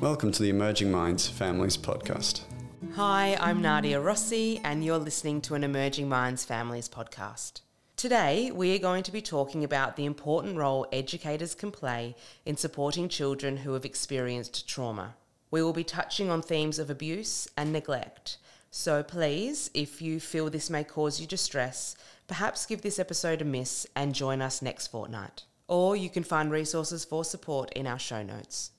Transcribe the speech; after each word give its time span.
Welcome 0.00 0.30
to 0.32 0.42
the 0.42 0.50
Emerging 0.50 0.90
Minds 0.90 1.26
Families 1.26 1.78
Podcast. 1.78 2.42
Hi, 2.96 3.34
I'm 3.40 3.62
Nadia 3.62 3.98
Rossi, 3.98 4.60
and 4.62 4.84
you're 4.84 4.98
listening 4.98 5.40
to 5.40 5.54
an 5.54 5.64
Emerging 5.64 6.06
Minds 6.06 6.44
Families 6.44 6.86
podcast. 6.86 7.62
Today, 7.96 8.50
we 8.50 8.74
are 8.74 8.78
going 8.78 9.04
to 9.04 9.10
be 9.10 9.22
talking 9.22 9.64
about 9.64 9.96
the 9.96 10.04
important 10.04 10.58
role 10.58 10.86
educators 10.92 11.54
can 11.54 11.70
play 11.70 12.14
in 12.44 12.58
supporting 12.58 13.08
children 13.08 13.56
who 13.56 13.72
have 13.72 13.86
experienced 13.86 14.68
trauma. 14.68 15.14
We 15.50 15.62
will 15.62 15.72
be 15.72 15.82
touching 15.82 16.28
on 16.28 16.42
themes 16.42 16.78
of 16.78 16.90
abuse 16.90 17.48
and 17.56 17.72
neglect. 17.72 18.36
So 18.70 19.02
please, 19.02 19.70
if 19.72 20.02
you 20.02 20.20
feel 20.20 20.50
this 20.50 20.68
may 20.68 20.84
cause 20.84 21.22
you 21.22 21.26
distress, 21.26 21.96
perhaps 22.28 22.66
give 22.66 22.82
this 22.82 22.98
episode 22.98 23.40
a 23.40 23.46
miss 23.46 23.86
and 23.96 24.14
join 24.14 24.42
us 24.42 24.60
next 24.60 24.88
fortnight. 24.88 25.44
Or 25.68 25.96
you 25.96 26.10
can 26.10 26.22
find 26.22 26.50
resources 26.50 27.06
for 27.06 27.24
support 27.24 27.72
in 27.72 27.86
our 27.86 27.98
show 27.98 28.22
notes. 28.22 28.72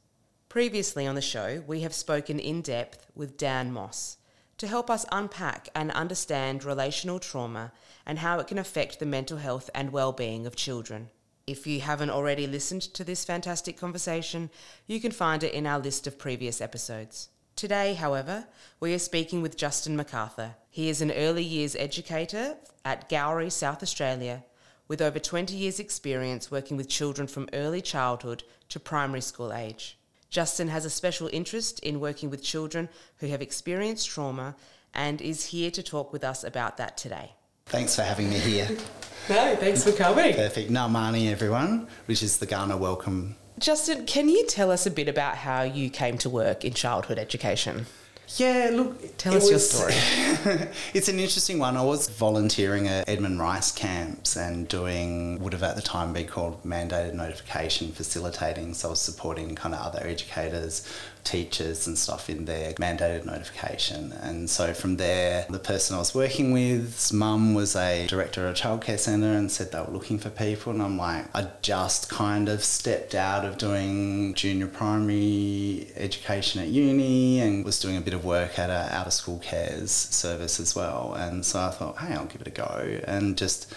Previously 0.57 1.05
on 1.05 1.13
the 1.13 1.21
show, 1.21 1.63
we 1.67 1.81
have 1.81 1.93
spoken 1.93 2.39
in 2.39 2.63
depth 2.63 3.05
with 3.13 3.37
Dan 3.37 3.71
Moss 3.71 4.17
to 4.57 4.65
help 4.65 4.89
us 4.89 5.05
unpack 5.11 5.69
and 5.75 5.91
understand 5.91 6.63
relational 6.63 7.19
trauma 7.19 7.71
and 8.07 8.17
how 8.17 8.39
it 8.39 8.47
can 8.47 8.57
affect 8.57 8.97
the 8.97 9.05
mental 9.05 9.37
health 9.37 9.69
and 9.75 9.91
well-being 9.91 10.47
of 10.47 10.55
children. 10.55 11.11
If 11.45 11.67
you 11.67 11.81
haven't 11.81 12.09
already 12.09 12.47
listened 12.47 12.81
to 12.81 13.03
this 13.03 13.23
fantastic 13.23 13.77
conversation, 13.77 14.49
you 14.87 14.99
can 14.99 15.11
find 15.11 15.43
it 15.43 15.53
in 15.53 15.67
our 15.67 15.77
list 15.77 16.07
of 16.07 16.17
previous 16.17 16.59
episodes. 16.59 17.29
Today, 17.55 17.93
however, 17.93 18.47
we 18.79 18.95
are 18.95 18.97
speaking 18.97 19.43
with 19.43 19.57
Justin 19.57 19.95
McArthur. 19.95 20.55
He 20.71 20.89
is 20.89 21.01
an 21.01 21.11
early 21.11 21.43
years 21.43 21.75
educator 21.75 22.57
at 22.83 23.07
Gowrie, 23.11 23.51
South 23.51 23.83
Australia, 23.83 24.43
with 24.87 25.03
over 25.03 25.19
20 25.19 25.55
years' 25.55 25.79
experience 25.79 26.49
working 26.49 26.77
with 26.77 26.89
children 26.89 27.27
from 27.27 27.47
early 27.53 27.79
childhood 27.79 28.43
to 28.69 28.79
primary 28.79 29.21
school 29.21 29.53
age. 29.53 29.99
Justin 30.29 30.67
has 30.67 30.85
a 30.85 30.89
special 30.89 31.29
interest 31.31 31.79
in 31.79 31.99
working 31.99 32.29
with 32.29 32.43
children 32.43 32.89
who 33.17 33.27
have 33.27 33.41
experienced 33.41 34.09
trauma 34.09 34.55
and 34.93 35.21
is 35.21 35.45
here 35.45 35.71
to 35.71 35.83
talk 35.83 36.11
with 36.11 36.23
us 36.23 36.43
about 36.43 36.77
that 36.77 36.97
today. 36.97 37.31
Thanks 37.67 37.95
for 37.95 38.03
having 38.03 38.29
me 38.29 38.39
here. 38.39 38.69
No, 39.29 39.57
thanks 39.57 39.83
for 39.83 39.91
coming. 39.91 40.33
Perfect. 40.35 40.71
Namani, 40.71 41.29
everyone, 41.29 41.89
which 42.05 42.23
is 42.23 42.37
the 42.37 42.47
Kaurna 42.47 42.79
welcome. 42.79 43.35
Justin, 43.59 44.05
can 44.05 44.29
you 44.29 44.45
tell 44.45 44.71
us 44.71 44.85
a 44.85 44.91
bit 44.91 45.09
about 45.09 45.35
how 45.35 45.63
you 45.63 45.89
came 45.89 46.17
to 46.19 46.29
work 46.29 46.63
in 46.63 46.73
childhood 46.73 47.19
education? 47.19 47.87
Yeah, 48.35 48.71
look, 48.73 49.17
Tell 49.17 49.35
us 49.35 49.49
your 49.49 49.59
story. 49.59 49.93
it's 50.93 51.07
an 51.07 51.19
interesting 51.19 51.59
one. 51.59 51.77
I 51.77 51.81
was 51.81 52.09
volunteering 52.09 52.87
at 52.87 53.07
Edmund 53.07 53.39
Rice 53.39 53.71
camps 53.71 54.35
and 54.35 54.67
doing 54.67 55.35
what 55.35 55.43
would 55.43 55.53
have 55.53 55.63
at 55.63 55.75
the 55.77 55.81
time 55.81 56.13
been 56.13 56.27
called 56.27 56.61
mandated 56.63 57.13
notification 57.13 57.91
facilitating. 57.93 58.73
So 58.73 58.89
I 58.89 58.91
was 58.91 59.01
supporting 59.01 59.55
kind 59.55 59.73
of 59.73 59.81
other 59.81 60.05
educators, 60.05 60.87
teachers 61.23 61.87
and 61.87 61.97
stuff 61.97 62.29
in 62.29 62.45
their 62.45 62.73
mandated 62.73 63.25
notification. 63.25 64.11
And 64.21 64.49
so 64.49 64.73
from 64.73 64.97
there, 64.97 65.45
the 65.49 65.59
person 65.59 65.95
I 65.95 65.99
was 65.99 66.13
working 66.13 66.51
with's 66.51 67.11
mum 67.11 67.53
was 67.53 67.75
a 67.75 68.07
director 68.07 68.47
of 68.47 68.55
a 68.55 68.57
childcare 68.57 68.99
centre 68.99 69.33
and 69.33 69.51
said 69.51 69.71
they 69.71 69.79
were 69.79 69.91
looking 69.91 70.19
for 70.19 70.29
people. 70.29 70.73
And 70.73 70.81
I'm 70.81 70.97
like, 70.97 71.25
I 71.35 71.47
just 71.61 72.09
kind 72.09 72.49
of 72.49 72.63
stepped 72.63 73.15
out 73.15 73.45
of 73.45 73.57
doing 73.57 74.33
junior 74.35 74.67
primary 74.67 75.89
education 75.95 76.61
at 76.61 76.67
uni 76.67 77.39
and 77.39 77.65
was 77.65 77.79
doing 77.79 77.97
a 77.97 78.01
bit 78.01 78.13
of 78.13 78.16
work 78.23 78.59
at 78.59 78.69
a 78.69 78.93
out 78.95 79.07
of 79.07 79.13
school 79.13 79.39
cares 79.39 79.91
service 79.91 80.59
as 80.59 80.75
well. 80.75 81.13
And 81.13 81.45
so 81.45 81.59
I 81.59 81.69
thought, 81.69 81.97
hey, 81.99 82.13
I'll 82.13 82.25
give 82.25 82.41
it 82.41 82.47
a 82.47 82.51
go. 82.51 82.99
And 83.05 83.37
just 83.37 83.73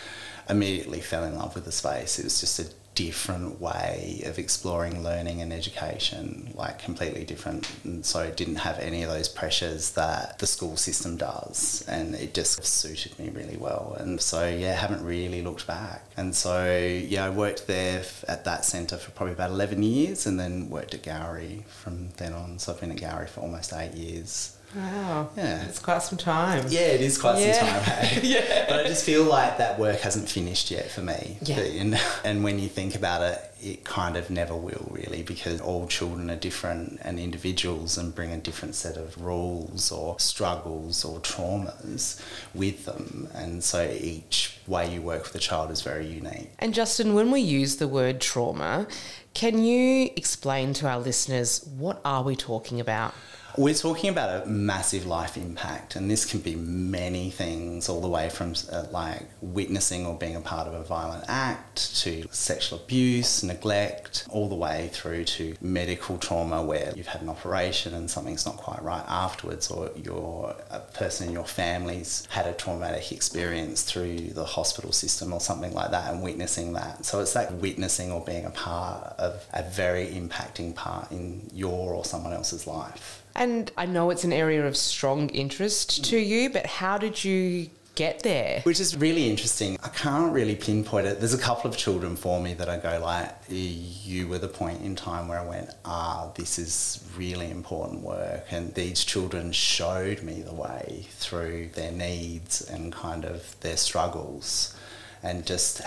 immediately 0.48 1.00
fell 1.00 1.24
in 1.24 1.36
love 1.36 1.55
with 1.55 1.64
the 1.64 1.72
space. 1.72 2.19
It 2.19 2.24
was 2.24 2.41
just 2.41 2.58
a 2.58 2.66
different 3.04 3.58
way 3.58 4.20
of 4.26 4.38
exploring 4.38 5.02
learning 5.02 5.40
and 5.40 5.54
education, 5.54 6.52
like 6.54 6.78
completely 6.78 7.24
different. 7.24 7.66
And 7.82 8.04
so 8.04 8.20
it 8.20 8.36
didn't 8.36 8.56
have 8.56 8.78
any 8.78 9.02
of 9.02 9.08
those 9.08 9.26
pressures 9.26 9.92
that 9.92 10.38
the 10.38 10.46
school 10.46 10.76
system 10.76 11.16
does. 11.16 11.82
And 11.88 12.14
it 12.14 12.34
just 12.34 12.62
suited 12.62 13.18
me 13.18 13.30
really 13.30 13.56
well. 13.56 13.97
And 13.98 14.20
so, 14.20 14.47
yeah, 14.47 14.75
haven't 14.75 15.02
really 15.02 15.41
looked 15.41 15.66
back. 15.66 16.04
And 16.19 16.34
so, 16.34 16.76
yeah, 16.76 17.25
I 17.25 17.30
worked 17.30 17.66
there 17.66 18.02
at 18.28 18.44
that 18.44 18.66
centre 18.66 18.98
for 18.98 19.10
probably 19.12 19.32
about 19.32 19.50
11 19.50 19.82
years 19.82 20.26
and 20.26 20.38
then 20.38 20.69
worked 20.69 20.92
at 20.92 21.02
Gowrie 21.02 21.64
from 21.64 22.10
then 22.19 22.34
on. 22.34 22.58
So 22.58 22.72
I've 22.72 22.80
been 22.80 22.92
at 22.92 22.98
Gowrie 22.98 23.30
for 23.30 23.41
almost 23.41 23.72
eight 23.72 23.94
years. 23.94 24.58
Wow. 24.76 25.31
Yeah. 25.36 25.64
It's 25.64 25.78
quite 25.81 26.03
some 26.03 26.19
time. 26.19 26.66
Yeah, 26.69 26.81
it 26.81 27.00
is 27.00 27.19
quite 27.19 27.38
Yeah. 27.41 27.53
some 27.58 27.69
time. 27.69 27.82
Hey? 27.82 28.16
Eh? 28.16 28.20
Yeah. 28.41 28.66
But 28.69 28.81
I 28.84 28.88
just 28.88 29.04
feel 29.04 29.25
like 29.25 29.58
that 29.58 29.78
work 29.78 30.00
hasn't 30.00 30.28
finished 30.28 30.70
yet 30.70 30.91
for 30.91 31.03
me. 31.03 31.38
Yeah. 31.42 31.56
But- 31.56 31.66
And, 31.66 32.00
and 32.25 32.44
when 32.44 32.58
you 32.58 32.69
think 32.69 32.94
about 32.94 33.22
it, 33.22 33.38
it 33.62 33.84
kind 33.84 34.16
of 34.16 34.31
never 34.31 34.54
will 34.56 34.88
really 34.91 35.22
because 35.22 35.60
all 35.60 35.86
children 35.86 36.31
are 36.31 36.36
different 36.36 36.98
and 37.03 37.19
individuals 37.19 37.98
and 37.98 38.14
bring 38.14 38.32
a 38.32 38.38
different 38.38 38.75
set 38.75 38.97
of 38.97 39.20
rules 39.20 39.92
or 39.92 40.19
struggles 40.19 41.04
or 41.04 41.20
traumas 41.20 42.20
with 42.54 42.87
them. 42.87 43.28
And 43.34 43.62
so 43.62 43.82
each 43.91 44.56
way 44.66 44.94
you 44.94 45.02
work 45.02 45.25
with 45.25 45.34
a 45.34 45.38
child 45.38 45.70
is 45.70 45.82
very 45.82 46.06
unique. 46.06 46.50
And 46.58 46.72
Justin, 46.72 47.12
when 47.14 47.31
we 47.31 47.41
use 47.41 47.76
the 47.76 47.88
word 47.88 48.20
trauma, 48.20 48.87
can 49.34 49.62
you 49.62 50.10
explain 50.16 50.72
to 50.75 50.88
our 50.88 50.98
listeners 50.98 51.62
what 51.76 52.00
are 52.04 52.22
we 52.22 52.37
talking 52.37 52.81
about? 52.81 53.14
We're 53.60 53.75
talking 53.75 54.09
about 54.09 54.47
a 54.47 54.48
massive 54.48 55.04
life 55.04 55.37
impact, 55.37 55.94
and 55.94 56.10
this 56.10 56.25
can 56.25 56.41
be 56.41 56.56
many 56.56 57.28
things, 57.28 57.91
all 57.91 58.00
the 58.00 58.09
way 58.09 58.31
from 58.31 58.54
uh, 58.72 58.87
like 58.91 59.21
witnessing 59.43 60.06
or 60.06 60.16
being 60.16 60.34
a 60.34 60.41
part 60.41 60.66
of 60.66 60.72
a 60.72 60.82
violent 60.82 61.26
act 61.28 61.94
to 61.97 62.26
sexual 62.31 62.78
abuse, 62.78 63.43
neglect, 63.43 64.26
all 64.31 64.49
the 64.49 64.54
way 64.54 64.88
through 64.94 65.25
to 65.25 65.56
medical 65.60 66.16
trauma 66.16 66.65
where 66.65 66.94
you've 66.97 67.09
had 67.09 67.20
an 67.20 67.28
operation 67.28 67.93
and 67.93 68.10
something's 68.10 68.47
not 68.47 68.56
quite 68.56 68.82
right 68.82 69.04
afterwards, 69.06 69.70
or 69.70 69.91
your 69.94 70.56
a 70.70 70.81
person 70.81 71.28
in 71.28 71.34
your 71.34 71.44
family's 71.44 72.26
had 72.31 72.47
a 72.47 72.54
traumatic 72.54 73.12
experience 73.12 73.82
through 73.82 74.16
the 74.16 74.47
hospital 74.47 74.91
system 74.91 75.34
or 75.34 75.41
something 75.41 75.75
like 75.75 75.91
that, 75.91 76.10
and 76.10 76.22
witnessing 76.22 76.72
that. 76.72 77.04
So 77.04 77.20
it's 77.20 77.34
that 77.34 77.53
witnessing 77.53 78.10
or 78.10 78.25
being 78.25 78.47
a 78.47 78.50
part 78.50 79.15
of 79.19 79.44
a 79.53 79.62
very 79.65 80.06
impacting 80.06 80.75
part 80.75 81.12
in 81.12 81.50
your 81.53 81.93
or 81.93 82.06
someone 82.06 82.32
else's 82.32 82.66
life. 82.66 83.19
And 83.34 83.70
I 83.76 83.86
know 83.86 84.10
it's 84.10 84.24
an 84.24 84.32
area 84.32 84.66
of 84.66 84.76
strong 84.76 85.28
interest 85.30 86.04
to 86.06 86.18
you, 86.18 86.50
but 86.50 86.66
how 86.66 86.98
did 86.98 87.24
you 87.24 87.70
get 87.94 88.22
there? 88.22 88.60
Which 88.62 88.80
is 88.80 88.96
really 88.96 89.28
interesting. 89.28 89.76
I 89.82 89.88
can't 89.88 90.32
really 90.32 90.56
pinpoint 90.56 91.06
it. 91.06 91.18
There's 91.18 91.34
a 91.34 91.38
couple 91.38 91.70
of 91.70 91.76
children 91.76 92.16
for 92.16 92.40
me 92.40 92.54
that 92.54 92.69
I 92.69 92.78
go 92.78 92.98
like, 93.02 93.34
you 93.48 94.26
were 94.26 94.38
the 94.38 94.48
point 94.48 94.82
in 94.82 94.96
time 94.96 95.28
where 95.28 95.38
I 95.38 95.46
went, 95.46 95.70
ah, 95.84 96.30
this 96.34 96.58
is 96.58 97.04
really 97.16 97.50
important 97.50 98.02
work. 98.02 98.46
And 98.50 98.74
these 98.74 99.04
children 99.04 99.52
showed 99.52 100.22
me 100.22 100.40
the 100.40 100.54
way 100.54 101.06
through 101.10 101.70
their 101.74 101.92
needs 101.92 102.62
and 102.62 102.92
kind 102.92 103.24
of 103.24 103.58
their 103.60 103.76
struggles. 103.76 104.74
And 105.22 105.44
just, 105.44 105.82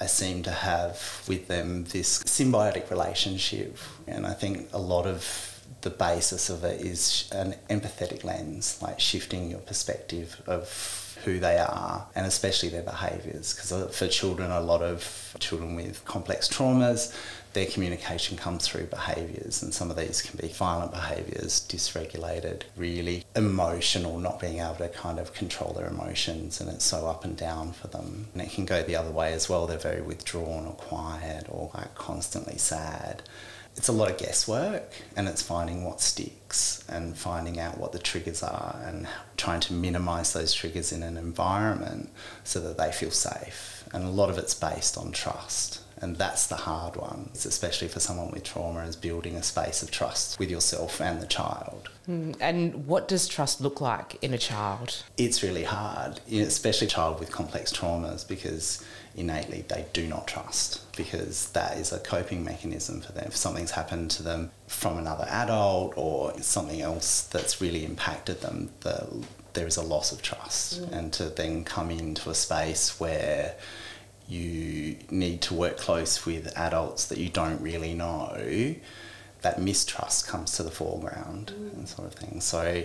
I 0.00 0.06
seem 0.06 0.42
to 0.44 0.50
have 0.50 1.22
with 1.28 1.46
them 1.48 1.84
this 1.84 2.22
symbiotic 2.22 2.90
relationship. 2.90 3.76
And 4.06 4.26
I 4.26 4.32
think 4.32 4.70
a 4.72 4.78
lot 4.78 5.06
of 5.06 5.59
the 5.82 5.90
basis 5.90 6.50
of 6.50 6.64
it 6.64 6.80
is 6.80 7.28
an 7.32 7.54
empathetic 7.68 8.24
lens, 8.24 8.78
like 8.82 9.00
shifting 9.00 9.50
your 9.50 9.60
perspective 9.60 10.40
of 10.46 11.18
who 11.24 11.38
they 11.38 11.58
are 11.58 12.06
and 12.14 12.26
especially 12.26 12.68
their 12.68 12.82
behaviours. 12.82 13.54
Because 13.54 13.72
uh, 13.72 13.88
for 13.88 14.08
children, 14.08 14.50
a 14.50 14.60
lot 14.60 14.82
of 14.82 15.36
children 15.38 15.74
with 15.74 16.04
complex 16.04 16.48
traumas, 16.48 17.14
their 17.52 17.66
communication 17.66 18.36
comes 18.36 18.68
through 18.68 18.84
behaviours, 18.84 19.60
and 19.60 19.74
some 19.74 19.90
of 19.90 19.96
these 19.96 20.22
can 20.22 20.38
be 20.40 20.52
violent 20.52 20.92
behaviours, 20.92 21.66
dysregulated, 21.68 22.62
really 22.76 23.24
emotional, 23.34 24.20
not 24.20 24.38
being 24.38 24.60
able 24.60 24.76
to 24.76 24.88
kind 24.88 25.18
of 25.18 25.34
control 25.34 25.72
their 25.72 25.88
emotions, 25.88 26.60
and 26.60 26.70
it's 26.70 26.84
so 26.84 27.08
up 27.08 27.24
and 27.24 27.36
down 27.36 27.72
for 27.72 27.88
them. 27.88 28.28
And 28.34 28.42
it 28.42 28.52
can 28.52 28.66
go 28.66 28.84
the 28.84 28.94
other 28.94 29.10
way 29.10 29.32
as 29.32 29.48
well. 29.48 29.66
They're 29.66 29.78
very 29.78 30.00
withdrawn 30.00 30.64
or 30.64 30.74
quiet 30.74 31.46
or 31.48 31.72
like 31.74 31.96
constantly 31.96 32.56
sad 32.56 33.22
it's 33.76 33.88
a 33.88 33.92
lot 33.92 34.10
of 34.10 34.18
guesswork 34.18 34.92
and 35.16 35.28
it's 35.28 35.42
finding 35.42 35.84
what 35.84 36.00
sticks 36.00 36.84
and 36.88 37.16
finding 37.16 37.58
out 37.58 37.78
what 37.78 37.92
the 37.92 37.98
triggers 37.98 38.42
are 38.42 38.80
and 38.84 39.06
trying 39.36 39.60
to 39.60 39.72
minimize 39.72 40.32
those 40.32 40.52
triggers 40.52 40.92
in 40.92 41.02
an 41.02 41.16
environment 41.16 42.10
so 42.44 42.60
that 42.60 42.76
they 42.76 42.92
feel 42.92 43.10
safe. 43.10 43.84
And 43.92 44.04
a 44.04 44.10
lot 44.10 44.28
of 44.28 44.38
it's 44.38 44.54
based 44.54 44.98
on 44.98 45.12
trust. 45.12 45.80
And 46.02 46.16
that's 46.16 46.46
the 46.46 46.56
hard 46.56 46.96
one, 46.96 47.28
It's 47.34 47.44
especially 47.44 47.88
for 47.88 48.00
someone 48.00 48.30
with 48.30 48.42
trauma, 48.44 48.80
is 48.84 48.96
building 48.96 49.36
a 49.36 49.42
space 49.42 49.82
of 49.82 49.90
trust 49.90 50.38
with 50.38 50.50
yourself 50.50 51.00
and 51.00 51.20
the 51.20 51.26
child. 51.26 51.90
Mm, 52.08 52.36
And 52.40 52.86
what 52.86 53.06
does 53.06 53.28
trust 53.28 53.60
look 53.60 53.80
like 53.80 54.16
in 54.22 54.32
a 54.32 54.38
child? 54.38 55.02
It's 55.18 55.42
really 55.42 55.64
hard, 55.64 56.20
especially 56.32 56.86
a 56.86 56.90
child 56.90 57.20
with 57.20 57.30
complex 57.30 57.70
traumas, 57.72 58.26
because 58.26 58.82
innately 59.14 59.64
they 59.68 59.84
do 59.92 60.06
not 60.06 60.26
trust, 60.26 60.90
because 60.96 61.50
that 61.50 61.76
is 61.76 61.92
a 61.92 61.98
coping 61.98 62.44
mechanism 62.44 63.02
for 63.02 63.12
them. 63.12 63.24
If 63.26 63.36
something's 63.36 63.72
happened 63.72 64.10
to 64.12 64.22
them 64.22 64.50
from 64.68 64.96
another 64.96 65.26
adult 65.28 65.92
or 65.96 66.32
something 66.40 66.80
else 66.80 67.22
that's 67.22 67.60
really 67.60 67.84
impacted 67.84 68.40
them, 68.40 68.70
the, 68.80 69.06
there 69.52 69.66
is 69.66 69.76
a 69.76 69.82
loss 69.82 70.12
of 70.12 70.22
trust. 70.22 70.78
And 70.92 71.12
to 71.14 71.24
then 71.24 71.64
come 71.64 71.90
into 71.90 72.30
a 72.30 72.34
space 72.34 72.98
where 73.00 73.56
you 74.30 74.96
need 75.10 75.42
to 75.42 75.54
work 75.54 75.76
close 75.76 76.24
with 76.24 76.56
adults 76.56 77.06
that 77.06 77.18
you 77.18 77.28
don't 77.28 77.60
really 77.60 77.94
know 77.94 78.74
that 79.42 79.60
mistrust 79.60 80.26
comes 80.26 80.52
to 80.52 80.62
the 80.62 80.70
foreground 80.70 81.52
mm. 81.56 81.72
and 81.72 81.88
sort 81.88 82.08
of 82.08 82.14
thing. 82.14 82.40
So, 82.40 82.84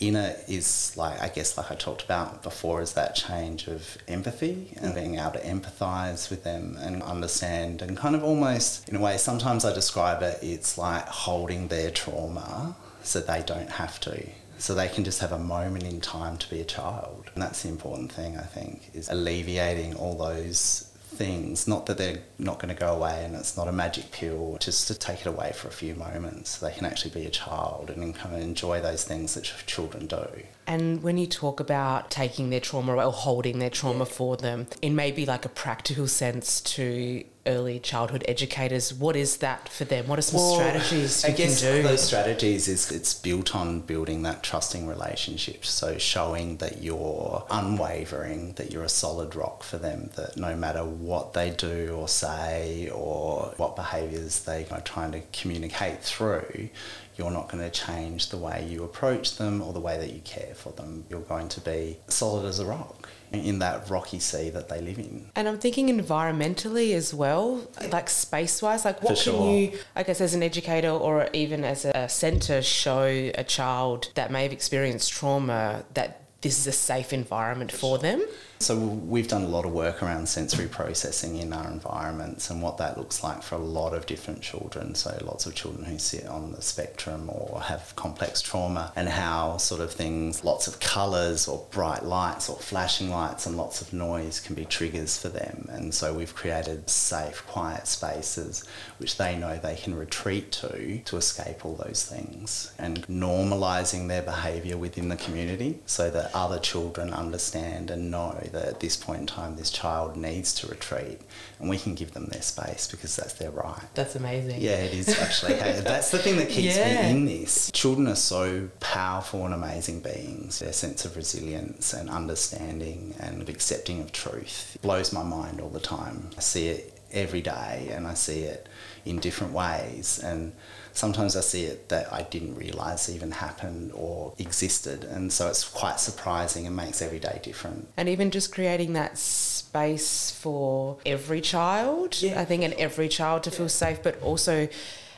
in 0.00 0.16
is 0.16 0.94
like 0.96 1.20
I 1.20 1.28
guess 1.28 1.56
like 1.56 1.70
I 1.70 1.74
talked 1.74 2.04
about 2.04 2.42
before 2.42 2.82
is 2.82 2.92
that 2.92 3.14
change 3.14 3.66
of 3.68 3.96
empathy 4.06 4.76
and 4.80 4.94
being 4.94 5.18
able 5.18 5.32
to 5.32 5.40
empathise 5.40 6.30
with 6.30 6.44
them 6.44 6.76
and 6.80 7.02
understand 7.02 7.80
and 7.82 7.96
kind 7.96 8.14
of 8.14 8.22
almost 8.22 8.88
in 8.88 8.96
a 8.96 9.00
way. 9.00 9.16
Sometimes 9.16 9.64
I 9.64 9.72
describe 9.72 10.22
it. 10.22 10.38
It's 10.42 10.76
like 10.76 11.06
holding 11.08 11.68
their 11.68 11.90
trauma 11.90 12.76
so 13.02 13.20
they 13.20 13.42
don't 13.42 13.70
have 13.70 13.98
to. 14.00 14.28
So 14.58 14.74
they 14.74 14.88
can 14.88 15.04
just 15.04 15.20
have 15.20 15.32
a 15.32 15.38
moment 15.38 15.84
in 15.84 16.00
time 16.00 16.36
to 16.38 16.48
be 16.50 16.60
a 16.60 16.64
child. 16.64 17.30
And 17.34 17.42
that's 17.42 17.62
the 17.62 17.68
important 17.68 18.12
thing, 18.12 18.36
I 18.36 18.42
think, 18.42 18.90
is 18.94 19.08
alleviating 19.08 19.94
all 19.96 20.16
those 20.16 20.90
things. 21.14 21.68
Not 21.68 21.86
that 21.86 21.98
they're 21.98 22.20
not 22.38 22.58
going 22.58 22.74
to 22.74 22.78
go 22.78 22.94
away 22.94 23.24
and 23.24 23.34
it's 23.34 23.56
not 23.56 23.68
a 23.68 23.72
magic 23.72 24.10
pill, 24.10 24.56
just 24.60 24.88
to 24.88 24.94
take 24.94 25.20
it 25.20 25.26
away 25.26 25.52
for 25.54 25.68
a 25.68 25.72
few 25.72 25.94
moments 25.94 26.50
so 26.50 26.66
they 26.66 26.72
can 26.72 26.86
actually 26.86 27.12
be 27.12 27.26
a 27.26 27.30
child 27.30 27.90
and 27.90 28.14
kind 28.14 28.34
of 28.34 28.40
enjoy 28.40 28.80
those 28.80 29.04
things 29.04 29.34
that 29.34 29.44
children 29.66 30.06
do. 30.06 30.26
And 30.66 31.02
when 31.02 31.18
you 31.18 31.26
talk 31.26 31.60
about 31.60 32.10
taking 32.10 32.50
their 32.50 32.60
trauma 32.60 32.94
or 32.94 33.12
holding 33.12 33.58
their 33.58 33.70
trauma 33.70 34.06
for 34.06 34.36
them, 34.36 34.66
in 34.80 34.96
maybe 34.96 35.26
like 35.26 35.44
a 35.44 35.48
practical 35.48 36.08
sense 36.08 36.60
to 36.62 37.24
early 37.46 37.78
childhood 37.78 38.24
educators, 38.26 38.94
what 38.94 39.16
is 39.16 39.38
that 39.38 39.68
for 39.68 39.84
them? 39.84 40.06
What 40.06 40.18
are 40.18 40.22
some 40.22 40.40
well, 40.40 40.54
strategies 40.54 41.24
you 41.24 41.32
I 41.32 41.36
guess 41.36 41.60
can 41.60 41.76
do? 41.76 41.82
Those 41.82 42.02
strategies 42.02 42.68
is 42.68 42.90
it's 42.90 43.12
built 43.12 43.54
on 43.54 43.80
building 43.80 44.22
that 44.22 44.42
trusting 44.42 44.86
relationship. 44.86 45.64
So 45.66 45.98
showing 45.98 46.56
that 46.58 46.82
you're 46.82 47.44
unwavering, 47.50 48.54
that 48.54 48.72
you're 48.72 48.84
a 48.84 48.88
solid 48.88 49.36
rock 49.36 49.62
for 49.62 49.76
them, 49.76 50.10
that 50.16 50.36
no 50.36 50.56
matter 50.56 50.84
what 50.84 51.34
they 51.34 51.50
do 51.50 51.94
or 51.94 52.08
say 52.08 52.88
or 52.88 53.52
what 53.58 53.76
behaviours 53.76 54.44
they 54.44 54.66
are 54.70 54.80
trying 54.80 55.12
to 55.12 55.20
communicate 55.32 56.02
through, 56.02 56.70
you're 57.16 57.30
not 57.30 57.50
going 57.50 57.62
to 57.62 57.70
change 57.70 58.30
the 58.30 58.36
way 58.36 58.66
you 58.68 58.84
approach 58.84 59.36
them 59.36 59.62
or 59.62 59.72
the 59.72 59.80
way 59.80 59.98
that 59.98 60.12
you 60.12 60.20
care 60.20 60.54
for 60.54 60.70
them. 60.72 61.04
You're 61.08 61.20
going 61.20 61.48
to 61.50 61.60
be 61.60 61.98
solid 62.08 62.44
as 62.46 62.58
a 62.58 62.66
rock 62.66 63.08
in 63.32 63.58
that 63.58 63.88
rocky 63.90 64.18
sea 64.18 64.50
that 64.50 64.68
they 64.68 64.80
live 64.80 64.98
in. 64.98 65.26
And 65.34 65.48
I'm 65.48 65.58
thinking 65.58 65.88
environmentally 65.88 66.94
as 66.94 67.12
well, 67.12 67.68
like 67.90 68.08
space 68.08 68.62
wise, 68.62 68.84
like 68.84 69.02
what 69.02 69.18
can 69.18 69.42
you, 69.50 69.78
I 69.96 70.02
guess, 70.02 70.20
as 70.20 70.34
an 70.34 70.42
educator 70.42 70.90
or 70.90 71.28
even 71.32 71.64
as 71.64 71.84
a 71.84 72.08
centre, 72.08 72.62
show 72.62 73.02
a 73.02 73.44
child 73.44 74.10
that 74.14 74.30
may 74.30 74.44
have 74.44 74.52
experienced 74.52 75.12
trauma 75.12 75.84
that 75.94 76.20
this 76.42 76.58
is 76.58 76.66
a 76.66 76.72
safe 76.72 77.12
environment 77.12 77.72
for 77.72 77.98
them? 77.98 78.22
So 78.58 78.76
we've 78.78 79.28
done 79.28 79.42
a 79.42 79.48
lot 79.48 79.64
of 79.64 79.72
work 79.72 80.02
around 80.02 80.28
sensory 80.28 80.68
processing 80.68 81.36
in 81.36 81.52
our 81.52 81.70
environments 81.70 82.50
and 82.50 82.62
what 82.62 82.78
that 82.78 82.96
looks 82.96 83.22
like 83.22 83.42
for 83.42 83.56
a 83.56 83.58
lot 83.58 83.92
of 83.92 84.06
different 84.06 84.40
children. 84.40 84.94
So 84.94 85.16
lots 85.24 85.46
of 85.46 85.54
children 85.54 85.84
who 85.84 85.98
sit 85.98 86.26
on 86.26 86.52
the 86.52 86.62
spectrum 86.62 87.28
or 87.28 87.60
have 87.60 87.94
complex 87.96 88.40
trauma 88.40 88.92
and 88.96 89.08
how 89.08 89.58
sort 89.58 89.80
of 89.80 89.92
things, 89.92 90.44
lots 90.44 90.66
of 90.66 90.80
colours 90.80 91.46
or 91.46 91.66
bright 91.70 92.04
lights 92.04 92.48
or 92.48 92.56
flashing 92.56 93.10
lights 93.10 93.44
and 93.46 93.56
lots 93.56 93.80
of 93.80 93.92
noise 93.92 94.40
can 94.40 94.54
be 94.54 94.64
triggers 94.64 95.18
for 95.18 95.28
them. 95.28 95.66
And 95.70 95.92
so 95.92 96.14
we've 96.14 96.34
created 96.34 96.88
safe, 96.88 97.46
quiet 97.46 97.86
spaces 97.86 98.64
which 98.98 99.18
they 99.18 99.36
know 99.36 99.56
they 99.56 99.76
can 99.76 99.94
retreat 99.94 100.52
to 100.52 100.98
to 101.04 101.16
escape 101.16 101.64
all 101.64 101.74
those 101.74 102.04
things 102.04 102.72
and 102.78 103.06
normalising 103.06 104.08
their 104.08 104.22
behaviour 104.22 104.76
within 104.76 105.08
the 105.08 105.16
community 105.16 105.80
so 105.86 106.10
that 106.10 106.30
other 106.34 106.58
children 106.58 107.12
understand 107.12 107.90
and 107.90 108.10
know 108.10 108.43
that 108.48 108.64
at 108.64 108.80
this 108.80 108.96
point 108.96 109.20
in 109.20 109.26
time 109.26 109.56
this 109.56 109.70
child 109.70 110.16
needs 110.16 110.54
to 110.54 110.66
retreat 110.66 111.20
and 111.58 111.68
we 111.68 111.78
can 111.78 111.94
give 111.94 112.12
them 112.12 112.26
their 112.26 112.42
space 112.42 112.88
because 112.90 113.16
that's 113.16 113.34
their 113.34 113.50
right. 113.50 113.82
That's 113.94 114.16
amazing. 114.16 114.60
Yeah, 114.60 114.76
it 114.76 114.94
is 114.94 115.08
actually. 115.18 115.54
that's 115.58 116.10
the 116.10 116.18
thing 116.18 116.36
that 116.36 116.48
keeps 116.48 116.76
yeah. 116.76 117.02
me 117.02 117.10
in 117.10 117.24
this. 117.24 117.70
Children 117.72 118.08
are 118.08 118.14
so 118.14 118.68
powerful 118.80 119.44
and 119.44 119.54
amazing 119.54 120.00
beings. 120.00 120.58
Their 120.58 120.72
sense 120.72 121.04
of 121.04 121.16
resilience 121.16 121.92
and 121.92 122.10
understanding 122.10 123.14
and 123.18 123.48
accepting 123.48 124.00
of 124.00 124.12
truth 124.12 124.78
blows 124.82 125.12
my 125.12 125.22
mind 125.22 125.60
all 125.60 125.70
the 125.70 125.80
time. 125.80 126.30
I 126.36 126.40
see 126.40 126.68
it 126.68 126.98
every 127.12 127.40
day 127.40 127.88
and 127.92 128.06
I 128.06 128.14
see 128.14 128.40
it 128.40 128.68
in 129.04 129.20
different 129.20 129.52
ways 129.52 130.18
and 130.18 130.52
sometimes 130.94 131.36
I 131.36 131.40
see 131.40 131.64
it 131.64 131.88
that 131.90 132.10
I 132.12 132.22
didn't 132.22 132.54
realise 132.54 133.10
even 133.10 133.32
happened 133.32 133.92
or 133.94 134.32
existed. 134.38 135.04
And 135.04 135.32
so 135.32 135.48
it's 135.48 135.68
quite 135.68 136.00
surprising 136.00 136.66
and 136.66 136.74
makes 136.74 137.02
every 137.02 137.18
day 137.18 137.40
different. 137.42 137.88
And 137.96 138.08
even 138.08 138.30
just 138.30 138.52
creating 138.52 138.94
that 138.94 139.18
space 139.18 140.30
for 140.30 140.98
every 141.04 141.40
child, 141.40 142.22
yeah. 142.22 142.40
I 142.40 142.44
think, 142.44 142.62
and 142.62 142.72
every 142.74 143.08
child 143.08 143.42
to 143.42 143.50
feel 143.50 143.68
safe, 143.68 144.02
but 144.02 144.20
also 144.22 144.68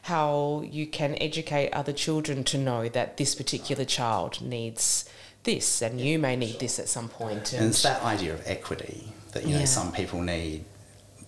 how 0.03 0.63
you 0.65 0.87
can 0.87 1.15
educate 1.21 1.71
other 1.73 1.93
children 1.93 2.43
to 2.45 2.59
know 2.59 2.89
that 2.89 3.17
this 3.17 3.35
particular 3.35 3.85
child 3.85 4.41
needs 4.41 5.09
this 5.43 5.83
and 5.83 6.01
you 6.01 6.19
may 6.19 6.37
need 6.37 6.59
this 6.59 6.79
at 6.79 6.89
some 6.89 7.09
point. 7.09 7.53
And, 7.53 7.63
and 7.63 7.71
it's 7.71 7.83
that 7.83 8.03
idea 8.03 8.33
of 8.33 8.43
equity 8.47 9.13
that, 9.33 9.47
you 9.47 9.59
know, 9.59 9.65
some 9.65 9.93
people 9.93 10.23
need 10.23 10.65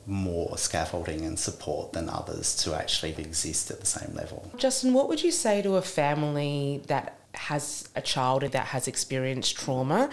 more 0.08 0.56
scaffolding 0.56 1.24
and 1.24 1.38
support 1.38 1.92
than 1.92 2.08
others 2.08 2.56
to 2.64 2.74
actually 2.74 3.14
exist 3.18 3.70
at 3.70 3.80
the 3.80 3.86
same 3.86 4.14
level. 4.14 4.50
Justin, 4.56 4.94
what 4.94 5.08
would 5.08 5.22
you 5.22 5.30
say 5.30 5.60
to 5.62 5.76
a 5.76 5.82
family 5.82 6.82
that 6.86 7.18
has 7.34 7.88
a 7.94 8.00
child 8.00 8.42
that 8.42 8.66
has 8.68 8.88
experienced 8.88 9.56
trauma? 9.56 10.10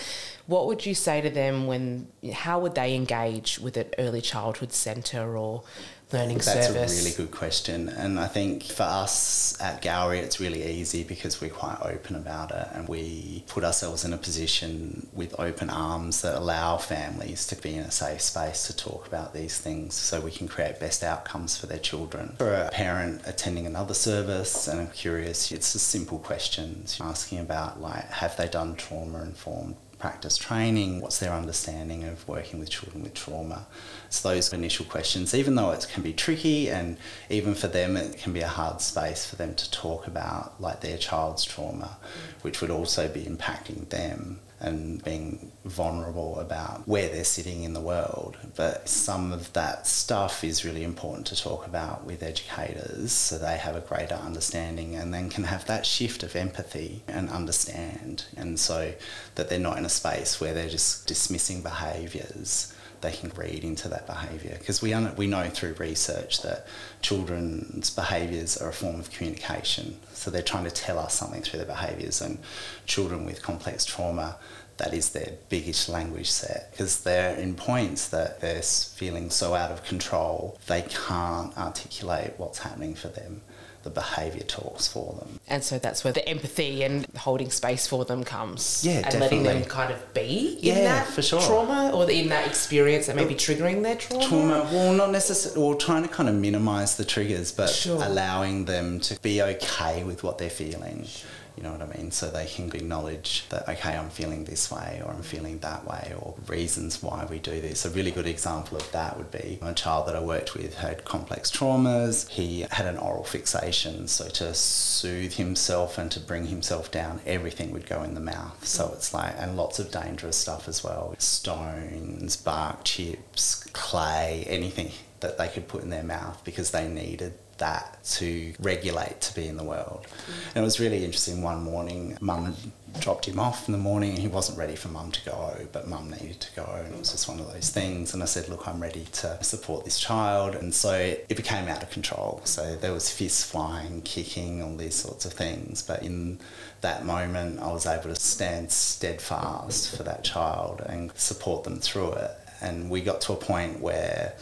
What 0.48 0.68
would 0.68 0.86
you 0.86 0.94
say 0.94 1.22
to 1.22 1.30
them 1.30 1.66
when, 1.66 2.08
how 2.34 2.60
would 2.60 2.76
they 2.76 2.94
engage 2.94 3.58
with 3.58 3.78
an 3.78 3.88
early 3.98 4.22
childhood 4.22 4.74
centre 4.74 5.38
or 5.38 5.64
learning 6.12 6.38
That's 6.38 6.52
service? 6.52 6.74
That's 6.74 6.94
a 6.94 7.04
really 7.04 7.16
good 7.16 7.31
question. 7.36 7.90
And 7.90 8.19
I 8.19 8.28
think 8.28 8.63
for 8.63 8.84
us 8.84 9.60
at 9.62 9.81
Gowrie, 9.81 10.19
it's 10.19 10.40
really 10.40 10.63
easy 10.63 11.04
because 11.04 11.42
we're 11.42 11.50
quite 11.50 11.80
open 11.81 12.16
about 12.16 12.52
it 12.52 12.68
and 12.74 12.88
we 12.88 13.44
put 13.48 13.63
ourselves 13.63 14.06
in 14.06 14.13
a 14.13 14.18
position 14.18 15.07
with 15.13 15.38
open 15.40 15.69
arms 15.69 16.22
that 16.22 16.36
allow 16.36 16.78
families 16.78 17.48
to 17.48 17.56
be 17.56 17.75
in 17.75 17.84
a 17.84 17.92
safe 17.92 18.22
space 18.22 18.68
to 18.68 18.75
talk 18.75 19.07
about 19.07 19.34
these 19.34 19.57
things 19.57 19.94
so 19.94 20.19
we 20.19 20.31
can 20.31 20.48
create 20.48 20.80
best 20.80 21.04
outcomes 21.04 21.57
for 21.57 21.68
their 21.68 21.80
children. 21.80 22.36
For 22.38 22.54
a 22.54 22.69
parent 22.72 23.22
attending 23.25 23.66
another 23.66 23.94
service 23.94 24.68
and 24.68 24.80
I'm 24.80 24.92
curious, 24.92 25.51
it's 25.51 25.74
a 25.75 25.80
simple 25.80 26.19
questions 26.19 27.00
asking 27.01 27.40
about 27.40 27.81
like, 27.81 28.10
have 28.12 28.38
they 28.38 28.48
done 28.48 28.75
trauma 28.75 29.24
informed 29.24 29.75
practice 30.06 30.38
training? 30.38 31.02
What's 31.02 31.18
their 31.18 31.34
understanding 31.34 32.04
of 32.04 32.28
working 32.28 32.60
with 32.60 32.69
children 32.69 33.02
with 33.02 33.16
trauma? 33.16 33.66
It's 34.06 34.22
those 34.22 34.54
initial 34.54 34.86
questions, 34.86 35.34
even 35.34 35.56
though 35.56 35.72
it 35.72 35.88
can 35.92 36.04
be 36.04 36.13
tricky 36.13 36.69
and 36.69 36.98
even 37.31 37.56
for 37.56 37.68
them 37.68 37.98
it 37.98 38.19
can 38.19 38.31
be 38.31 38.42
a 38.42 38.48
hard 38.48 38.81
space 38.81 39.25
for 39.25 39.36
them 39.36 39.56
to 39.56 39.72
talk 39.72 40.06
about 40.06 40.62
like 40.62 40.81
their 40.81 41.00
child's 41.00 41.44
trauma, 41.44 41.98
mm. 41.98 42.44
which 42.44 42.62
would 42.62 42.70
also 42.70 43.08
be 43.08 43.24
impacting 43.24 43.89
them 43.89 44.39
and 44.60 45.04
being 45.04 45.52
vulnerable 45.66 46.40
about 46.40 46.88
where 46.88 47.10
they're 47.10 47.24
sitting 47.24 47.64
in 47.64 47.74
the 47.74 47.82
world. 47.82 48.38
But 48.56 48.88
some 48.88 49.32
of 49.32 49.52
that 49.54 49.88
stuff 49.88 50.44
is 50.44 50.66
really 50.66 50.84
important 50.84 51.28
to 51.28 51.36
talk 51.36 51.68
about 51.68 52.06
with 52.06 52.24
educators 52.24 53.12
so 53.12 53.38
they 53.38 53.58
have 53.58 53.76
a 53.76 53.82
greater 53.82 54.16
understanding 54.16 54.96
and 54.96 55.14
then 55.14 55.30
can 55.30 55.46
have 55.46 55.66
that 55.66 55.86
shift 55.86 56.24
of 56.24 56.36
empathy 56.36 57.04
and 57.08 57.30
understand. 57.30 58.26
And 58.38 58.60
so 58.60 58.94
that 59.36 59.50
they're 59.50 59.60
not 59.60 59.78
in 59.78 59.86
a 59.86 59.90
space 59.90 60.40
where 60.40 60.54
they're 60.54 60.70
just 60.70 61.08
dismissing 61.08 61.62
behaviours 61.62 62.75
they 63.02 63.12
can 63.12 63.32
read 63.36 63.64
into 63.64 63.88
that 63.90 64.06
behaviour. 64.08 64.56
Because 64.58 64.82
we, 64.82 64.94
un- 64.94 65.16
we 65.16 65.28
know 65.28 65.50
through 65.50 65.74
research 65.74 66.42
that 66.42 66.68
children's 67.02 67.90
behaviours 67.90 68.58
are 68.58 68.70
a 68.70 68.74
form 68.74 69.00
of 69.00 69.12
communication. 69.12 70.00
So 70.14 70.32
they're 70.32 70.42
trying 70.42 70.66
to 70.66 70.72
tell 70.72 71.00
us 71.00 71.14
something 71.14 71.42
through 71.42 71.58
their 71.58 71.68
behaviours 71.68 72.22
and 72.22 72.40
children 72.86 73.25
with 73.25 73.42
complex 73.42 73.86
trauma 73.86 74.38
that 74.78 74.94
is 74.94 75.10
their 75.10 75.34
biggest 75.50 75.88
language 75.88 76.30
set. 76.30 76.72
Because 76.72 77.02
they're 77.04 77.36
in 77.36 77.56
points 77.56 78.10
that 78.10 78.42
they're 78.42 78.62
feeling 78.62 79.30
so 79.30 79.54
out 79.54 79.72
of 79.72 79.84
control 79.86 80.60
they 80.68 80.82
can't 80.84 81.58
articulate 81.58 82.34
what's 82.38 82.60
happening 82.60 82.94
for 82.96 83.08
them 83.08 83.42
the 83.86 83.92
behaviour 83.92 84.44
talks 84.44 84.88
for 84.88 85.13
them. 85.13 85.39
And 85.48 85.63
so 85.63 85.77
that's 85.77 86.04
where 86.04 86.12
the 86.12 86.27
empathy 86.27 86.84
and 86.84 87.06
holding 87.15 87.51
space 87.51 87.86
for 87.86 88.04
them 88.04 88.24
comes. 88.24 88.84
Yeah, 88.84 88.96
and 88.96 89.04
definitely. 89.06 89.39
letting 89.39 89.44
them 89.62 89.70
kind 89.70 89.94
of 89.94 90.13
be 90.13 90.58
in 90.62 90.75
yeah, 90.75 90.84
that 90.84 91.08
for 91.08 91.22
sure. 91.22 91.39
trauma 91.39 91.92
or 91.94 92.10
in 92.10 92.30
that 92.30 92.48
experience 92.48 93.06
that 93.06 93.15
may 93.15 93.25
be 93.25 93.36
triggering 93.36 93.84
their 93.84 93.96
trauma. 93.96 94.27
Trauma, 94.27 94.70
well, 94.72 94.94
not 94.94 95.12
necessarily, 95.12 95.62
well, 95.62 95.77
trying 95.77 96.01
to 96.01 96.10
kind 96.10 96.27
of 96.27 96.34
minimise 96.34 96.98
the 96.98 97.06
triggers, 97.06 97.51
but 97.51 97.70
sure. 97.70 98.04
allowing 98.04 98.65
them 98.65 99.00
to 99.01 99.20
be 99.22 99.39
okay 99.42 100.04
with 100.04 100.24
what 100.24 100.39
they're 100.39 100.50
feeling. 100.50 101.06
Sure 101.06 101.30
you 101.56 101.64
know 101.64 101.72
what 101.72 101.82
I 101.82 101.98
mean? 101.98 102.12
So 102.12 102.30
they 102.30 102.46
can 102.46 102.66
acknowledge 102.76 103.48
that, 103.50 103.68
okay, 103.70 103.96
I'm 103.96 104.10
feeling 104.10 104.44
this 104.44 104.70
way 104.70 105.02
or 105.06 105.12
I'm 105.12 105.22
feeling 105.22 105.60
that 105.60 105.88
way 105.88 106.14
or 106.18 106.36
reasons 106.48 107.02
why 107.02 107.26
we 107.30 107.40
do 107.40 107.62
this. 107.62 107.86
A 107.86 107.90
really 107.90 108.12
good 108.12 108.28
example 108.28 108.78
of 108.78 108.92
that 108.92 109.18
would 109.18 109.32
be 109.32 109.60
a 109.62 109.74
child 109.74 110.08
that 110.08 110.16
I 110.16 110.22
worked 110.22 110.54
with 110.54 110.76
had 110.76 111.06
complex 111.06 111.50
traumas. 111.50 112.28
He 112.30 112.66
had 112.72 112.86
an 112.86 112.98
oral 112.98 113.24
fixation. 113.24 114.08
So 114.08 114.28
to 114.30 114.54
soothe 114.54 115.34
himself 115.34 115.98
and 115.98 116.12
to 116.12 116.20
bring 116.20 116.48
himself 116.48 116.92
down, 116.92 117.22
everything 117.26 117.72
would 117.72 117.86
go 117.86 118.04
in 118.04 118.14
the 118.14 118.20
mouth. 118.20 118.66
So 118.66 118.92
it's 118.94 119.14
like, 119.14 119.36
and 119.38 119.56
lots 119.56 119.80
of 119.80 119.92
dangerous 119.92 120.38
stuff 120.38 120.68
as 120.68 120.84
well 120.84 121.16
stones, 121.18 122.36
bark 122.36 122.84
chips, 122.84 123.64
clay, 123.74 124.46
anything 124.48 124.92
that 125.22 125.38
they 125.38 125.48
could 125.48 125.68
put 125.68 125.84
in 125.84 125.90
their 125.90 126.04
mouth 126.04 126.44
because 126.44 126.72
they 126.72 126.88
needed 126.88 127.34
that 127.58 128.04
to 128.04 128.54
regulate 128.60 129.22
to 129.22 129.36
be 129.36 129.48
in 129.48 129.58
the 129.58 129.64
world. 129.64 130.08
And 130.54 130.62
it 130.62 130.66
was 130.66 130.80
really 130.80 131.04
interesting 131.04 131.42
one 131.42 131.64
morning, 131.64 132.18
mum 132.22 132.46
had 132.46 132.56
dropped 133.02 133.28
him 133.28 133.40
off 133.40 133.68
in 133.68 133.72
the 133.72 133.78
morning 133.78 134.12
and 134.12 134.20
he 134.20 134.28
wasn't 134.28 134.58
ready 134.58 134.76
for 134.76 134.88
mum 134.88 135.12
to 135.12 135.26
go, 135.26 135.56
but 135.72 135.88
mum 135.88 136.12
needed 136.12 136.40
to 136.40 136.56
go. 136.56 136.66
And 136.78 136.94
it 136.94 137.00
was 137.00 137.12
just 137.12 137.28
one 137.28 137.40
of 137.40 137.52
those 137.52 137.70
things. 137.70 138.14
And 138.14 138.22
I 138.22 138.26
said, 138.26 138.50
Look, 138.50 138.68
I'm 138.68 138.82
ready 138.82 139.06
to 139.06 139.44
support 139.44 139.86
this 139.86 140.00
child. 140.00 140.56
And 140.56 140.74
so 140.74 140.94
it 140.94 141.36
became 141.36 141.68
out 141.68 141.84
of 141.84 141.90
control. 141.90 142.42
So 142.44 142.76
there 142.76 142.94
was 142.94 143.10
fists 143.12 143.44
flying, 143.44 144.02
kicking, 144.02 144.62
all 144.62 144.76
these 144.76 144.96
sorts 144.96 145.26
of 145.26 145.34
things. 145.34 145.82
But 145.82 146.04
in 146.04 146.40
that 146.82 147.06
moment, 147.06 147.60
I 147.60 147.72
was 147.72 147.86
able 147.86 148.14
to 148.14 148.16
stand 148.16 148.72
steadfast 148.72 149.96
for 149.96 150.04
that 150.04 150.24
child 150.24 150.82
and 150.86 151.12
support 151.16 151.64
them 151.64 151.80
through 151.80 152.14
it. 152.14 152.32
And 152.62 152.90
we 152.90 153.02
got 153.02 153.22
to 153.22 153.34
a 153.34 153.38
point 153.38 153.82
where 153.82 154.36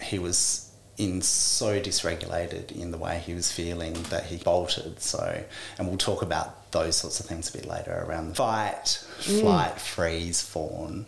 he 0.00 0.18
was 0.18 0.71
in 0.98 1.22
so 1.22 1.80
dysregulated 1.80 2.70
in 2.72 2.90
the 2.90 2.98
way 2.98 3.18
he 3.24 3.34
was 3.34 3.50
feeling 3.50 3.94
that 4.10 4.26
he 4.26 4.36
bolted. 4.36 5.00
So, 5.00 5.42
and 5.78 5.88
we'll 5.88 5.96
talk 5.96 6.22
about 6.22 6.70
those 6.72 6.96
sorts 6.96 7.20
of 7.20 7.26
things 7.26 7.48
a 7.54 7.58
bit 7.58 7.66
later 7.66 8.04
around 8.06 8.28
the 8.28 8.34
fight, 8.34 9.04
mm. 9.20 9.40
flight, 9.40 9.80
freeze, 9.80 10.42
fawn, 10.42 11.06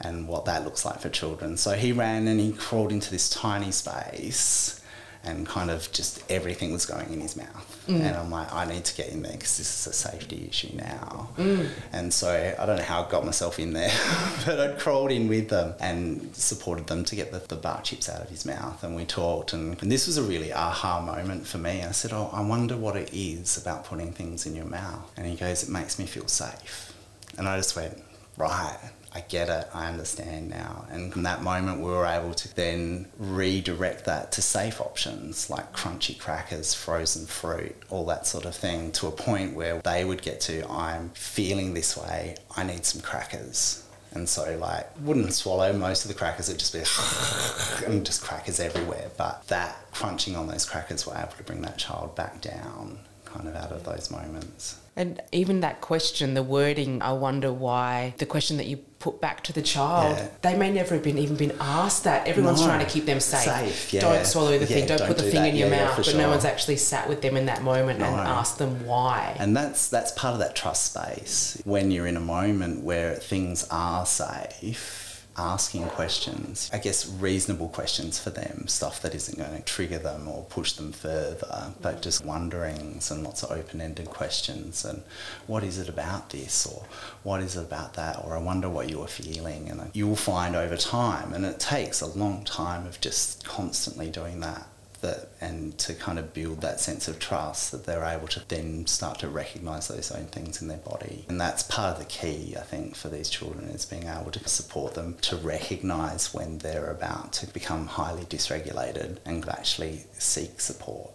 and 0.00 0.28
what 0.28 0.44
that 0.44 0.64
looks 0.64 0.84
like 0.84 1.00
for 1.00 1.08
children. 1.08 1.56
So 1.56 1.72
he 1.72 1.92
ran 1.92 2.26
and 2.28 2.40
he 2.40 2.52
crawled 2.52 2.92
into 2.92 3.10
this 3.10 3.30
tiny 3.30 3.70
space 3.70 4.81
and 5.24 5.46
kind 5.46 5.70
of 5.70 5.90
just 5.92 6.22
everything 6.30 6.72
was 6.72 6.84
going 6.84 7.12
in 7.12 7.20
his 7.20 7.36
mouth. 7.36 7.84
Mm. 7.86 8.00
And 8.00 8.16
I'm 8.16 8.30
like, 8.30 8.52
I 8.52 8.64
need 8.64 8.84
to 8.84 8.96
get 8.96 9.08
in 9.08 9.22
there 9.22 9.32
because 9.32 9.56
this 9.58 9.80
is 9.80 9.86
a 9.86 9.92
safety 9.92 10.46
issue 10.48 10.76
now. 10.76 11.28
Mm. 11.36 11.68
And 11.92 12.12
so 12.12 12.54
I 12.58 12.66
don't 12.66 12.76
know 12.76 12.82
how 12.82 13.04
I 13.04 13.10
got 13.10 13.24
myself 13.24 13.58
in 13.58 13.72
there, 13.72 13.92
but 14.46 14.60
I 14.60 14.72
crawled 14.72 15.12
in 15.12 15.28
with 15.28 15.48
them 15.48 15.74
and 15.80 16.34
supported 16.34 16.88
them 16.88 17.04
to 17.04 17.16
get 17.16 17.30
the, 17.30 17.38
the 17.38 17.56
bar 17.56 17.82
chips 17.82 18.08
out 18.08 18.20
of 18.20 18.28
his 18.30 18.44
mouth. 18.44 18.82
And 18.82 18.96
we 18.96 19.04
talked, 19.04 19.52
and, 19.52 19.80
and 19.80 19.92
this 19.92 20.06
was 20.06 20.18
a 20.18 20.22
really 20.22 20.52
aha 20.52 21.00
moment 21.00 21.46
for 21.46 21.58
me. 21.58 21.82
I 21.82 21.92
said, 21.92 22.12
Oh, 22.12 22.30
I 22.32 22.42
wonder 22.42 22.76
what 22.76 22.96
it 22.96 23.10
is 23.12 23.56
about 23.56 23.84
putting 23.84 24.12
things 24.12 24.46
in 24.46 24.56
your 24.56 24.66
mouth. 24.66 25.10
And 25.16 25.26
he 25.26 25.36
goes, 25.36 25.62
It 25.62 25.68
makes 25.68 25.98
me 25.98 26.06
feel 26.06 26.26
safe. 26.26 26.92
And 27.38 27.48
I 27.48 27.56
just 27.56 27.76
went, 27.76 28.02
Right 28.36 28.78
I 29.14 29.20
get 29.20 29.48
it, 29.48 29.68
I 29.74 29.88
understand 29.88 30.48
now. 30.48 30.86
And 30.90 31.12
from 31.12 31.24
that 31.24 31.42
moment, 31.42 31.80
we 31.80 31.90
were 31.90 32.06
able 32.06 32.32
to 32.34 32.54
then 32.54 33.08
redirect 33.18 34.06
that 34.06 34.32
to 34.32 34.42
safe 34.42 34.80
options 34.80 35.50
like 35.50 35.72
crunchy 35.74 36.18
crackers, 36.18 36.72
frozen 36.72 37.26
fruit, 37.26 37.76
all 37.90 38.06
that 38.06 38.26
sort 38.26 38.46
of 38.46 38.54
thing, 38.54 38.90
to 38.92 39.08
a 39.08 39.12
point 39.12 39.54
where 39.54 39.80
they 39.82 40.04
would 40.04 40.22
get 40.22 40.40
to, 40.42 40.68
I'm 40.70 41.10
feeling 41.10 41.74
this 41.74 41.96
way, 41.96 42.36
I 42.56 42.64
need 42.64 42.86
some 42.86 43.02
crackers. 43.02 43.86
And 44.14 44.28
so, 44.28 44.56
like, 44.58 44.88
wouldn't 45.00 45.32
swallow 45.32 45.72
most 45.72 46.04
of 46.04 46.08
the 46.08 46.14
crackers, 46.14 46.48
it'd 46.48 46.60
just 46.60 46.72
be 46.72 47.86
and 47.86 48.04
just 48.04 48.22
crackers 48.22 48.60
everywhere. 48.60 49.10
But 49.16 49.46
that 49.48 49.76
crunching 49.92 50.36
on 50.36 50.46
those 50.48 50.64
crackers 50.64 51.06
were 51.06 51.16
able 51.16 51.32
to 51.32 51.42
bring 51.44 51.62
that 51.62 51.78
child 51.78 52.14
back 52.14 52.40
down, 52.40 52.98
kind 53.32 53.48
of 53.48 53.56
out 53.56 53.72
of 53.72 53.84
those 53.84 54.10
moments. 54.10 54.78
And 54.94 55.22
even 55.32 55.60
that 55.60 55.80
question, 55.80 56.34
the 56.34 56.42
wording, 56.42 57.00
I 57.00 57.12
wonder 57.12 57.50
why 57.50 58.14
the 58.18 58.26
question 58.26 58.58
that 58.58 58.66
you 58.66 58.76
put 58.98 59.22
back 59.22 59.42
to 59.44 59.52
the 59.52 59.62
child, 59.62 60.18
yeah. 60.18 60.28
they 60.42 60.56
may 60.56 60.70
never 60.70 60.94
have 60.94 61.02
been 61.02 61.16
even 61.16 61.36
been 61.36 61.56
asked 61.58 62.04
that. 62.04 62.26
Everyone's 62.26 62.60
no. 62.60 62.66
trying 62.66 62.84
to 62.84 62.92
keep 62.92 63.06
them 63.06 63.18
safe. 63.18 63.44
safe 63.44 63.92
yeah. 63.94 64.02
Don't 64.02 64.26
swallow 64.26 64.58
the 64.58 64.66
yeah, 64.66 64.66
thing, 64.66 64.86
don't, 64.86 64.98
don't 64.98 65.08
put 65.08 65.16
the 65.16 65.24
do 65.24 65.30
thing 65.30 65.42
that. 65.42 65.48
in 65.48 65.56
your 65.56 65.70
mouth. 65.70 65.96
but 65.96 66.04
sure. 66.04 66.20
no 66.20 66.28
one's 66.28 66.44
actually 66.44 66.76
sat 66.76 67.08
with 67.08 67.22
them 67.22 67.38
in 67.38 67.46
that 67.46 67.62
moment 67.62 68.00
no. 68.00 68.06
and 68.06 68.16
asked 68.16 68.58
them 68.58 68.84
why. 68.84 69.34
And 69.38 69.56
that's 69.56 69.88
that's 69.88 70.12
part 70.12 70.34
of 70.34 70.40
that 70.40 70.54
trust 70.54 70.92
space. 70.92 71.60
When 71.64 71.90
you're 71.90 72.06
in 72.06 72.18
a 72.18 72.20
moment 72.20 72.84
where 72.84 73.14
things 73.14 73.66
are 73.70 74.04
safe 74.04 75.01
asking 75.36 75.88
questions, 75.88 76.70
I 76.72 76.78
guess 76.78 77.08
reasonable 77.08 77.68
questions 77.68 78.18
for 78.18 78.30
them, 78.30 78.66
stuff 78.68 79.00
that 79.02 79.14
isn't 79.14 79.38
going 79.38 79.56
to 79.56 79.62
trigger 79.62 79.98
them 79.98 80.28
or 80.28 80.44
push 80.44 80.72
them 80.72 80.92
further, 80.92 81.72
but 81.80 82.02
just 82.02 82.24
wonderings 82.24 83.10
and 83.10 83.24
lots 83.24 83.42
of 83.42 83.50
open 83.50 83.80
ended 83.80 84.10
questions 84.10 84.84
and 84.84 85.02
what 85.46 85.64
is 85.64 85.78
it 85.78 85.88
about 85.88 86.30
this? 86.30 86.66
or 86.66 86.84
what 87.22 87.40
is 87.40 87.56
it 87.56 87.62
about 87.62 87.94
that? 87.94 88.22
or 88.24 88.36
I 88.36 88.40
wonder 88.40 88.68
what 88.68 88.90
you 88.90 89.00
are 89.02 89.08
feeling. 89.08 89.68
And 89.70 89.80
uh, 89.80 89.84
you'll 89.92 90.16
find 90.16 90.54
over 90.54 90.76
time 90.76 91.32
and 91.32 91.44
it 91.44 91.58
takes 91.58 92.00
a 92.00 92.06
long 92.06 92.44
time 92.44 92.86
of 92.86 93.00
just 93.00 93.44
constantly 93.44 94.10
doing 94.10 94.40
that 94.40 94.66
that 95.02 95.28
and 95.40 95.76
to 95.78 95.94
kind 95.94 96.18
of 96.18 96.32
build 96.32 96.60
that 96.62 96.80
sense 96.80 97.08
of 97.08 97.18
trust 97.18 97.72
that 97.72 97.84
they're 97.84 98.04
able 98.04 98.28
to 98.28 98.42
then 98.48 98.86
start 98.86 99.18
to 99.20 99.28
recognize 99.28 99.88
those 99.88 100.10
own 100.10 100.26
things 100.26 100.62
in 100.62 100.68
their 100.68 100.78
body. 100.78 101.24
And 101.28 101.40
that's 101.40 101.62
part 101.62 101.94
of 101.94 101.98
the 101.98 102.04
key 102.06 102.54
i 102.58 102.62
think 102.62 102.94
for 102.94 103.08
these 103.08 103.28
children 103.28 103.68
is 103.68 103.84
being 103.84 104.08
able 104.08 104.30
to 104.30 104.48
support 104.48 104.94
them 104.94 105.16
to 105.22 105.36
recognize 105.36 106.32
when 106.32 106.58
they're 106.58 106.90
about 106.90 107.32
to 107.34 107.46
become 107.52 107.86
highly 107.86 108.24
dysregulated 108.24 109.18
and 109.24 109.48
actually 109.48 110.04
seek 110.14 110.60
support 110.60 111.10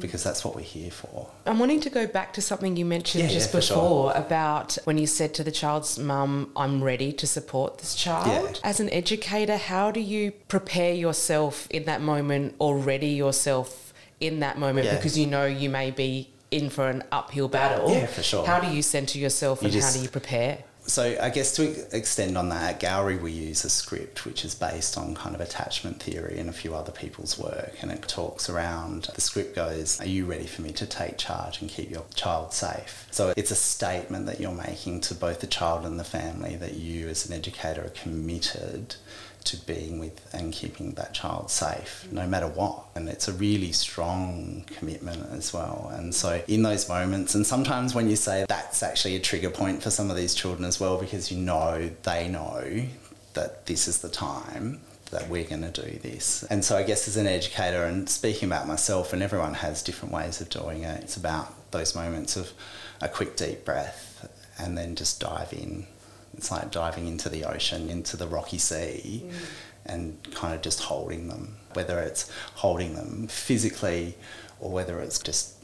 because 0.00 0.24
that's 0.24 0.44
what 0.44 0.54
we're 0.54 0.62
here 0.62 0.90
for. 0.90 1.30
I'm 1.46 1.58
wanting 1.58 1.80
to 1.80 1.90
go 1.90 2.06
back 2.06 2.32
to 2.34 2.42
something 2.42 2.76
you 2.76 2.84
mentioned 2.84 3.24
yeah, 3.24 3.30
just 3.30 3.52
yeah, 3.52 3.60
before 3.60 4.12
sure. 4.12 4.20
about 4.20 4.78
when 4.84 4.98
you 4.98 5.06
said 5.06 5.34
to 5.34 5.44
the 5.44 5.50
child's 5.50 5.98
mum, 5.98 6.50
I'm 6.56 6.82
ready 6.82 7.12
to 7.12 7.26
support 7.26 7.78
this 7.78 7.94
child. 7.94 8.26
Yeah. 8.54 8.68
As 8.68 8.80
an 8.80 8.90
educator, 8.90 9.56
how 9.56 9.90
do 9.90 10.00
you 10.00 10.32
prepare 10.48 10.94
yourself 10.94 11.66
in 11.70 11.84
that 11.84 12.00
moment 12.00 12.54
or 12.58 12.76
ready 12.76 13.08
yourself 13.08 13.92
in 14.20 14.40
that 14.40 14.58
moment 14.58 14.90
because 14.90 15.16
you 15.18 15.26
know 15.26 15.46
you 15.46 15.70
may 15.70 15.90
be 15.90 16.30
in 16.50 16.70
for 16.70 16.88
an 16.88 17.02
uphill 17.12 17.48
battle? 17.48 17.90
Yeah, 17.90 18.06
for 18.06 18.22
sure. 18.22 18.46
How 18.46 18.60
do 18.60 18.68
you 18.68 18.82
center 18.82 19.18
yourself 19.18 19.62
you 19.62 19.66
and 19.66 19.72
just, 19.72 19.94
how 19.94 19.98
do 19.98 20.02
you 20.02 20.10
prepare? 20.10 20.64
So 20.88 21.16
I 21.20 21.30
guess 21.30 21.54
to 21.56 21.86
extend 21.96 22.36
on 22.36 22.48
that, 22.48 22.74
at 22.74 22.80
Gowrie 22.80 23.20
we 23.20 23.30
use 23.30 23.64
a 23.64 23.70
script 23.70 24.24
which 24.24 24.44
is 24.44 24.54
based 24.54 24.98
on 24.98 25.14
kind 25.14 25.34
of 25.34 25.40
attachment 25.40 26.02
theory 26.02 26.38
and 26.38 26.48
a 26.48 26.52
few 26.52 26.74
other 26.74 26.90
people's 26.90 27.38
work, 27.38 27.74
and 27.80 27.92
it 27.92 28.02
talks 28.08 28.48
around. 28.50 29.08
The 29.14 29.20
script 29.20 29.54
goes, 29.54 30.00
"Are 30.00 30.06
you 30.06 30.24
ready 30.24 30.46
for 30.46 30.62
me 30.62 30.72
to 30.72 30.86
take 30.86 31.18
charge 31.18 31.60
and 31.60 31.70
keep 31.70 31.90
your 31.90 32.06
child 32.14 32.52
safe?" 32.52 33.06
So 33.10 33.32
it's 33.36 33.50
a 33.50 33.54
statement 33.54 34.26
that 34.26 34.40
you're 34.40 34.50
making 34.50 35.02
to 35.02 35.14
both 35.14 35.40
the 35.40 35.46
child 35.46 35.84
and 35.84 36.00
the 36.00 36.04
family 36.04 36.56
that 36.56 36.74
you, 36.74 37.08
as 37.08 37.26
an 37.26 37.32
educator, 37.32 37.84
are 37.84 37.90
committed 37.90 38.96
to 39.48 39.56
being 39.66 39.98
with 39.98 40.34
and 40.34 40.52
keeping 40.52 40.92
that 40.92 41.14
child 41.14 41.50
safe 41.50 42.06
mm. 42.08 42.12
no 42.12 42.26
matter 42.26 42.46
what. 42.48 42.84
And 42.94 43.08
it's 43.08 43.28
a 43.28 43.32
really 43.32 43.72
strong 43.72 44.64
commitment 44.66 45.30
as 45.32 45.52
well. 45.52 45.90
And 45.94 46.14
so, 46.14 46.42
in 46.48 46.62
those 46.62 46.88
moments, 46.88 47.34
and 47.34 47.46
sometimes 47.46 47.94
when 47.94 48.08
you 48.08 48.16
say 48.16 48.44
that's 48.48 48.82
actually 48.82 49.16
a 49.16 49.20
trigger 49.20 49.50
point 49.50 49.82
for 49.82 49.90
some 49.90 50.10
of 50.10 50.16
these 50.16 50.34
children 50.34 50.64
as 50.64 50.80
well, 50.80 50.98
because 50.98 51.30
you 51.30 51.38
know 51.38 51.90
they 52.02 52.28
know 52.28 52.86
that 53.34 53.66
this 53.66 53.88
is 53.88 53.98
the 53.98 54.08
time 54.08 54.80
that 55.10 55.28
we're 55.28 55.44
going 55.44 55.62
to 55.70 55.82
do 55.82 55.98
this. 55.98 56.42
And 56.44 56.64
so, 56.64 56.76
I 56.76 56.82
guess 56.82 57.08
as 57.08 57.16
an 57.16 57.26
educator, 57.26 57.84
and 57.84 58.08
speaking 58.08 58.48
about 58.48 58.66
myself, 58.66 59.12
and 59.12 59.22
everyone 59.22 59.54
has 59.54 59.82
different 59.82 60.12
ways 60.12 60.40
of 60.40 60.50
doing 60.50 60.82
it, 60.82 61.02
it's 61.02 61.16
about 61.16 61.70
those 61.70 61.94
moments 61.94 62.36
of 62.36 62.52
a 63.00 63.08
quick 63.08 63.36
deep 63.36 63.64
breath 63.64 64.28
and 64.58 64.76
then 64.76 64.96
just 64.96 65.20
dive 65.20 65.52
in 65.52 65.86
it's 66.38 66.50
like 66.50 66.70
diving 66.70 67.06
into 67.06 67.28
the 67.28 67.44
ocean, 67.44 67.90
into 67.90 68.16
the 68.16 68.26
rocky 68.26 68.58
sea, 68.58 69.24
mm. 69.26 69.32
and 69.86 70.16
kind 70.34 70.54
of 70.54 70.62
just 70.62 70.80
holding 70.80 71.28
them, 71.28 71.56
whether 71.74 71.98
it's 71.98 72.30
holding 72.54 72.94
them 72.94 73.26
physically 73.26 74.16
or 74.60 74.70
whether 74.70 75.00
it's 75.00 75.18
just 75.18 75.56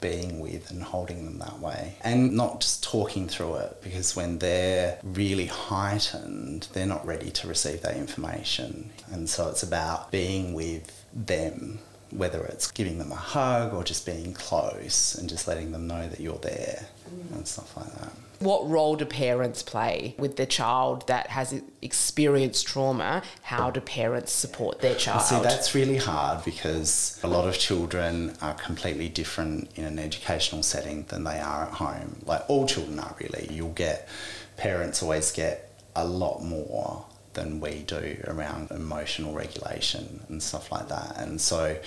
being 0.00 0.40
with 0.40 0.70
and 0.70 0.82
holding 0.82 1.24
them 1.24 1.38
that 1.38 1.60
way. 1.60 1.96
And 2.02 2.32
not 2.32 2.60
just 2.60 2.82
talking 2.82 3.28
through 3.28 3.56
it, 3.56 3.80
because 3.82 4.16
when 4.16 4.38
they're 4.38 4.98
really 5.02 5.46
heightened, 5.46 6.68
they're 6.72 6.86
not 6.86 7.06
ready 7.06 7.30
to 7.30 7.46
receive 7.46 7.82
that 7.82 7.96
information. 7.96 8.90
And 9.12 9.30
so 9.30 9.48
it's 9.48 9.62
about 9.62 10.10
being 10.10 10.54
with 10.54 11.04
them, 11.14 11.78
whether 12.12 12.44
it's 12.44 12.70
giving 12.70 12.98
them 12.98 13.10
a 13.10 13.16
hug 13.16 13.72
or 13.72 13.82
just 13.82 14.04
being 14.04 14.34
close 14.34 15.14
and 15.14 15.28
just 15.28 15.48
letting 15.48 15.72
them 15.72 15.86
know 15.86 16.08
that 16.08 16.20
you're 16.20 16.38
there 16.38 16.86
mm. 17.08 17.32
and 17.34 17.46
stuff 17.46 17.76
like 17.76 17.92
that. 18.00 18.12
What 18.40 18.68
role 18.68 18.96
do 18.96 19.04
parents 19.04 19.62
play 19.62 20.16
with 20.18 20.36
the 20.36 20.46
child 20.46 21.06
that 21.06 21.28
has 21.28 21.62
experienced 21.80 22.66
trauma? 22.66 23.22
How 23.42 23.70
do 23.70 23.80
parents 23.80 24.32
support 24.32 24.80
their 24.80 24.96
child? 24.96 25.22
See, 25.22 25.40
that's 25.40 25.76
really 25.76 25.96
hard 25.96 26.44
because 26.44 27.20
a 27.22 27.28
lot 27.28 27.46
of 27.46 27.56
children 27.56 28.34
are 28.42 28.54
completely 28.54 29.08
different 29.08 29.70
in 29.76 29.84
an 29.84 29.98
educational 29.98 30.64
setting 30.64 31.04
than 31.04 31.22
they 31.22 31.38
are 31.38 31.66
at 31.66 31.74
home. 31.74 32.16
Like 32.26 32.42
all 32.48 32.66
children 32.66 32.98
are 32.98 33.14
really. 33.20 33.48
You'll 33.48 33.72
get, 33.72 34.08
parents 34.56 35.04
always 35.04 35.30
get 35.30 35.72
a 35.94 36.04
lot 36.04 36.42
more 36.42 37.06
than 37.34 37.60
we 37.60 37.82
do 37.82 38.22
around 38.26 38.70
emotional 38.70 39.34
regulation 39.34 40.24
and 40.28 40.42
stuff 40.42 40.70
like 40.70 40.88
that. 40.88 41.16
And 41.16 41.40
so, 41.40 41.78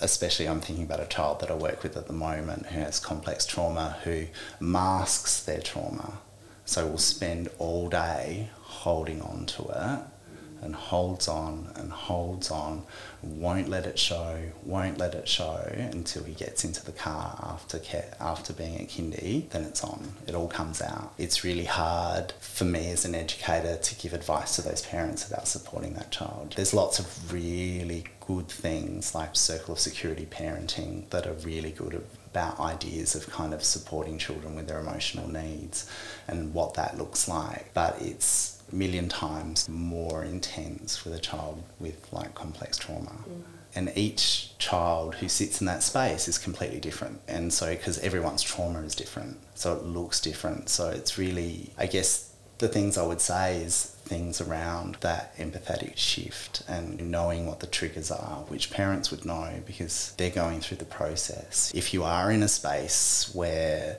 especially, 0.00 0.48
I'm 0.48 0.60
thinking 0.60 0.84
about 0.84 1.00
a 1.00 1.06
child 1.06 1.40
that 1.40 1.50
I 1.50 1.54
work 1.54 1.82
with 1.82 1.96
at 1.96 2.06
the 2.06 2.12
moment 2.12 2.66
who 2.66 2.80
has 2.80 3.00
complex 3.00 3.46
trauma 3.46 3.96
who 4.04 4.26
masks 4.58 5.42
their 5.42 5.60
trauma. 5.60 6.18
So, 6.64 6.86
will 6.86 6.98
spend 6.98 7.48
all 7.58 7.88
day 7.88 8.50
holding 8.62 9.20
on 9.22 9.46
to 9.46 9.62
it 9.64 10.19
and 10.62 10.74
holds 10.74 11.28
on 11.28 11.70
and 11.76 11.90
holds 11.92 12.50
on, 12.50 12.82
won't 13.22 13.68
let 13.68 13.86
it 13.86 13.98
show, 13.98 14.38
won't 14.64 14.98
let 14.98 15.14
it 15.14 15.28
show 15.28 15.70
until 15.74 16.24
he 16.24 16.34
gets 16.34 16.64
into 16.64 16.84
the 16.84 16.92
car 16.92 17.38
after 17.42 17.80
after 18.20 18.52
being 18.52 18.80
at 18.80 18.88
kindy, 18.88 19.48
then 19.50 19.64
it's 19.64 19.82
on. 19.82 20.12
It 20.26 20.34
all 20.34 20.48
comes 20.48 20.82
out. 20.82 21.12
It's 21.18 21.44
really 21.44 21.64
hard 21.64 22.32
for 22.40 22.64
me 22.64 22.90
as 22.90 23.04
an 23.04 23.14
educator 23.14 23.76
to 23.76 23.94
give 23.96 24.12
advice 24.12 24.56
to 24.56 24.62
those 24.62 24.82
parents 24.82 25.26
about 25.26 25.48
supporting 25.48 25.94
that 25.94 26.10
child. 26.10 26.54
There's 26.56 26.74
lots 26.74 26.98
of 26.98 27.32
really 27.32 28.04
good 28.26 28.48
things 28.48 29.14
like 29.14 29.34
circle 29.34 29.74
of 29.74 29.80
security 29.80 30.26
parenting 30.30 31.08
that 31.10 31.26
are 31.26 31.32
really 31.32 31.72
good 31.72 32.02
about 32.32 32.60
ideas 32.60 33.14
of 33.14 33.28
kind 33.28 33.52
of 33.52 33.64
supporting 33.64 34.18
children 34.18 34.54
with 34.54 34.68
their 34.68 34.78
emotional 34.78 35.28
needs 35.28 35.90
and 36.28 36.54
what 36.54 36.74
that 36.74 36.96
looks 36.96 37.28
like. 37.28 37.70
But 37.74 38.00
it's 38.00 38.59
a 38.70 38.74
million 38.74 39.08
times 39.08 39.68
more 39.68 40.24
intense 40.24 41.04
with 41.04 41.14
a 41.14 41.18
child 41.18 41.62
with 41.78 42.12
like 42.12 42.34
complex 42.34 42.78
trauma. 42.78 43.24
Mm. 43.28 43.42
And 43.72 43.92
each 43.94 44.58
child 44.58 45.16
who 45.16 45.28
sits 45.28 45.60
in 45.60 45.66
that 45.68 45.84
space 45.84 46.26
is 46.26 46.38
completely 46.38 46.80
different. 46.80 47.20
And 47.28 47.52
so, 47.52 47.70
because 47.70 47.98
everyone's 48.00 48.42
trauma 48.42 48.80
is 48.80 48.96
different, 48.96 49.38
so 49.54 49.74
it 49.74 49.84
looks 49.84 50.20
different. 50.20 50.68
So, 50.68 50.90
it's 50.90 51.16
really, 51.16 51.70
I 51.78 51.86
guess, 51.86 52.30
the 52.58 52.68
things 52.68 52.98
I 52.98 53.06
would 53.06 53.20
say 53.20 53.62
is 53.62 53.96
things 54.04 54.40
around 54.40 54.96
that 55.00 55.36
empathetic 55.38 55.96
shift 55.96 56.62
and 56.68 57.10
knowing 57.10 57.46
what 57.46 57.60
the 57.60 57.66
triggers 57.66 58.10
are, 58.10 58.44
which 58.48 58.70
parents 58.70 59.10
would 59.10 59.24
know 59.24 59.62
because 59.66 60.12
they're 60.18 60.30
going 60.30 60.60
through 60.60 60.76
the 60.76 60.84
process. 60.84 61.72
If 61.74 61.94
you 61.94 62.02
are 62.04 62.30
in 62.30 62.42
a 62.42 62.48
space 62.48 63.30
where 63.34 63.98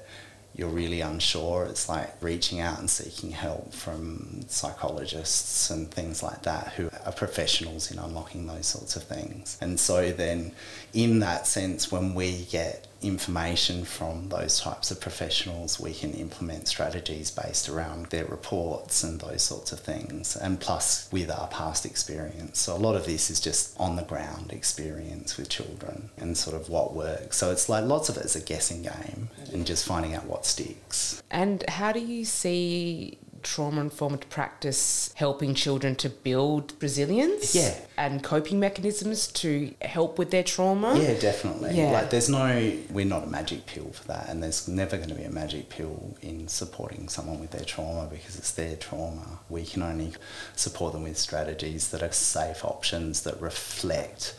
you're 0.62 0.70
really 0.70 1.02
unsure, 1.02 1.66
it's 1.66 1.90
like 1.90 2.14
reaching 2.22 2.60
out 2.60 2.78
and 2.78 2.88
seeking 2.88 3.32
help 3.32 3.74
from 3.74 4.42
psychologists 4.48 5.72
and 5.72 5.90
things 5.90 6.22
like 6.22 6.44
that 6.44 6.74
who 6.74 6.88
are 7.04 7.12
professionals 7.12 7.90
in 7.90 7.98
unlocking 7.98 8.46
those 8.46 8.68
sorts 8.68 8.96
of 8.96 9.02
things. 9.02 9.58
And 9.60 9.80
so, 9.80 10.12
then, 10.12 10.52
in 10.94 11.18
that 11.22 11.48
sense, 11.48 11.92
when 11.92 12.14
we 12.14 12.44
get 12.46 12.86
information 13.02 13.84
from 13.86 14.30
those 14.30 14.60
types 14.60 14.92
of 14.92 15.02
professionals, 15.02 15.80
we 15.80 15.94
can 15.94 16.14
implement 16.14 16.68
strategies 16.68 17.32
based 17.32 17.70
around 17.70 18.08
their 18.08 18.26
reports 18.26 19.04
and 19.04 19.20
those 19.20 19.42
sorts 19.42 19.72
of 19.72 19.80
things, 19.80 20.36
and 20.36 20.60
plus 20.60 21.10
with 21.12 21.30
our 21.30 21.48
past 21.48 21.86
experience. 21.86 22.60
So, 22.60 22.76
a 22.76 22.78
lot 22.78 22.96
of 22.96 23.06
this 23.06 23.30
is 23.30 23.40
just 23.40 23.80
on 23.80 23.96
the 23.96 24.04
ground 24.04 24.52
experience 24.52 25.38
with 25.38 25.50
children 25.50 26.10
and 26.18 26.38
sort 26.38 26.56
of 26.56 26.70
what 26.70 26.94
works. 26.94 27.38
So, 27.38 27.52
it's 27.52 27.70
like 27.70 27.86
lots 27.86 28.10
of 28.10 28.18
it 28.18 28.26
is 28.26 28.36
a 28.36 28.42
guessing 28.42 28.84
game 28.84 29.30
and 29.52 29.66
just 29.66 29.86
finding 29.86 30.16
out 30.16 30.26
what 30.26 30.46
sticks. 30.46 31.22
And 31.32 31.68
how 31.70 31.92
do 31.92 32.00
you 32.00 32.26
see 32.26 33.18
trauma 33.44 33.82
informed 33.82 34.30
practice 34.30 35.14
helping 35.16 35.54
children 35.54 35.96
to 35.96 36.10
build 36.10 36.74
resilience 36.82 37.56
yeah. 37.56 37.76
and 37.98 38.24
coping 38.24 38.60
mechanisms 38.60 39.28
to 39.28 39.74
help 39.82 40.18
with 40.18 40.32
their 40.32 40.44
trauma. 40.44 40.98
Yeah, 40.98 41.20
definitely. 41.20 41.76
Yeah. 41.76 41.92
Like 41.92 42.10
there's 42.10 42.30
no 42.30 42.74
we're 42.90 43.06
not 43.06 43.24
a 43.24 43.28
magic 43.28 43.66
pill 43.66 43.92
for 43.92 44.08
that 44.08 44.30
and 44.30 44.42
there's 44.42 44.68
never 44.68 44.98
going 44.98 45.10
to 45.10 45.16
be 45.16 45.24
a 45.24 45.32
magic 45.32 45.70
pill 45.70 46.16
in 46.22 46.48
supporting 46.48 47.08
someone 47.08 47.40
with 47.40 47.52
their 47.52 47.66
trauma 47.66 48.08
because 48.08 48.38
it's 48.38 48.52
their 48.52 48.76
trauma. 48.76 49.40
We 49.50 49.66
can 49.66 49.82
only 49.82 50.14
support 50.56 50.94
them 50.94 51.04
with 51.04 51.18
strategies 51.18 51.90
that 51.90 52.02
are 52.04 52.12
safe 52.12 52.64
options 52.64 53.24
that 53.24 53.42
reflect 53.42 54.36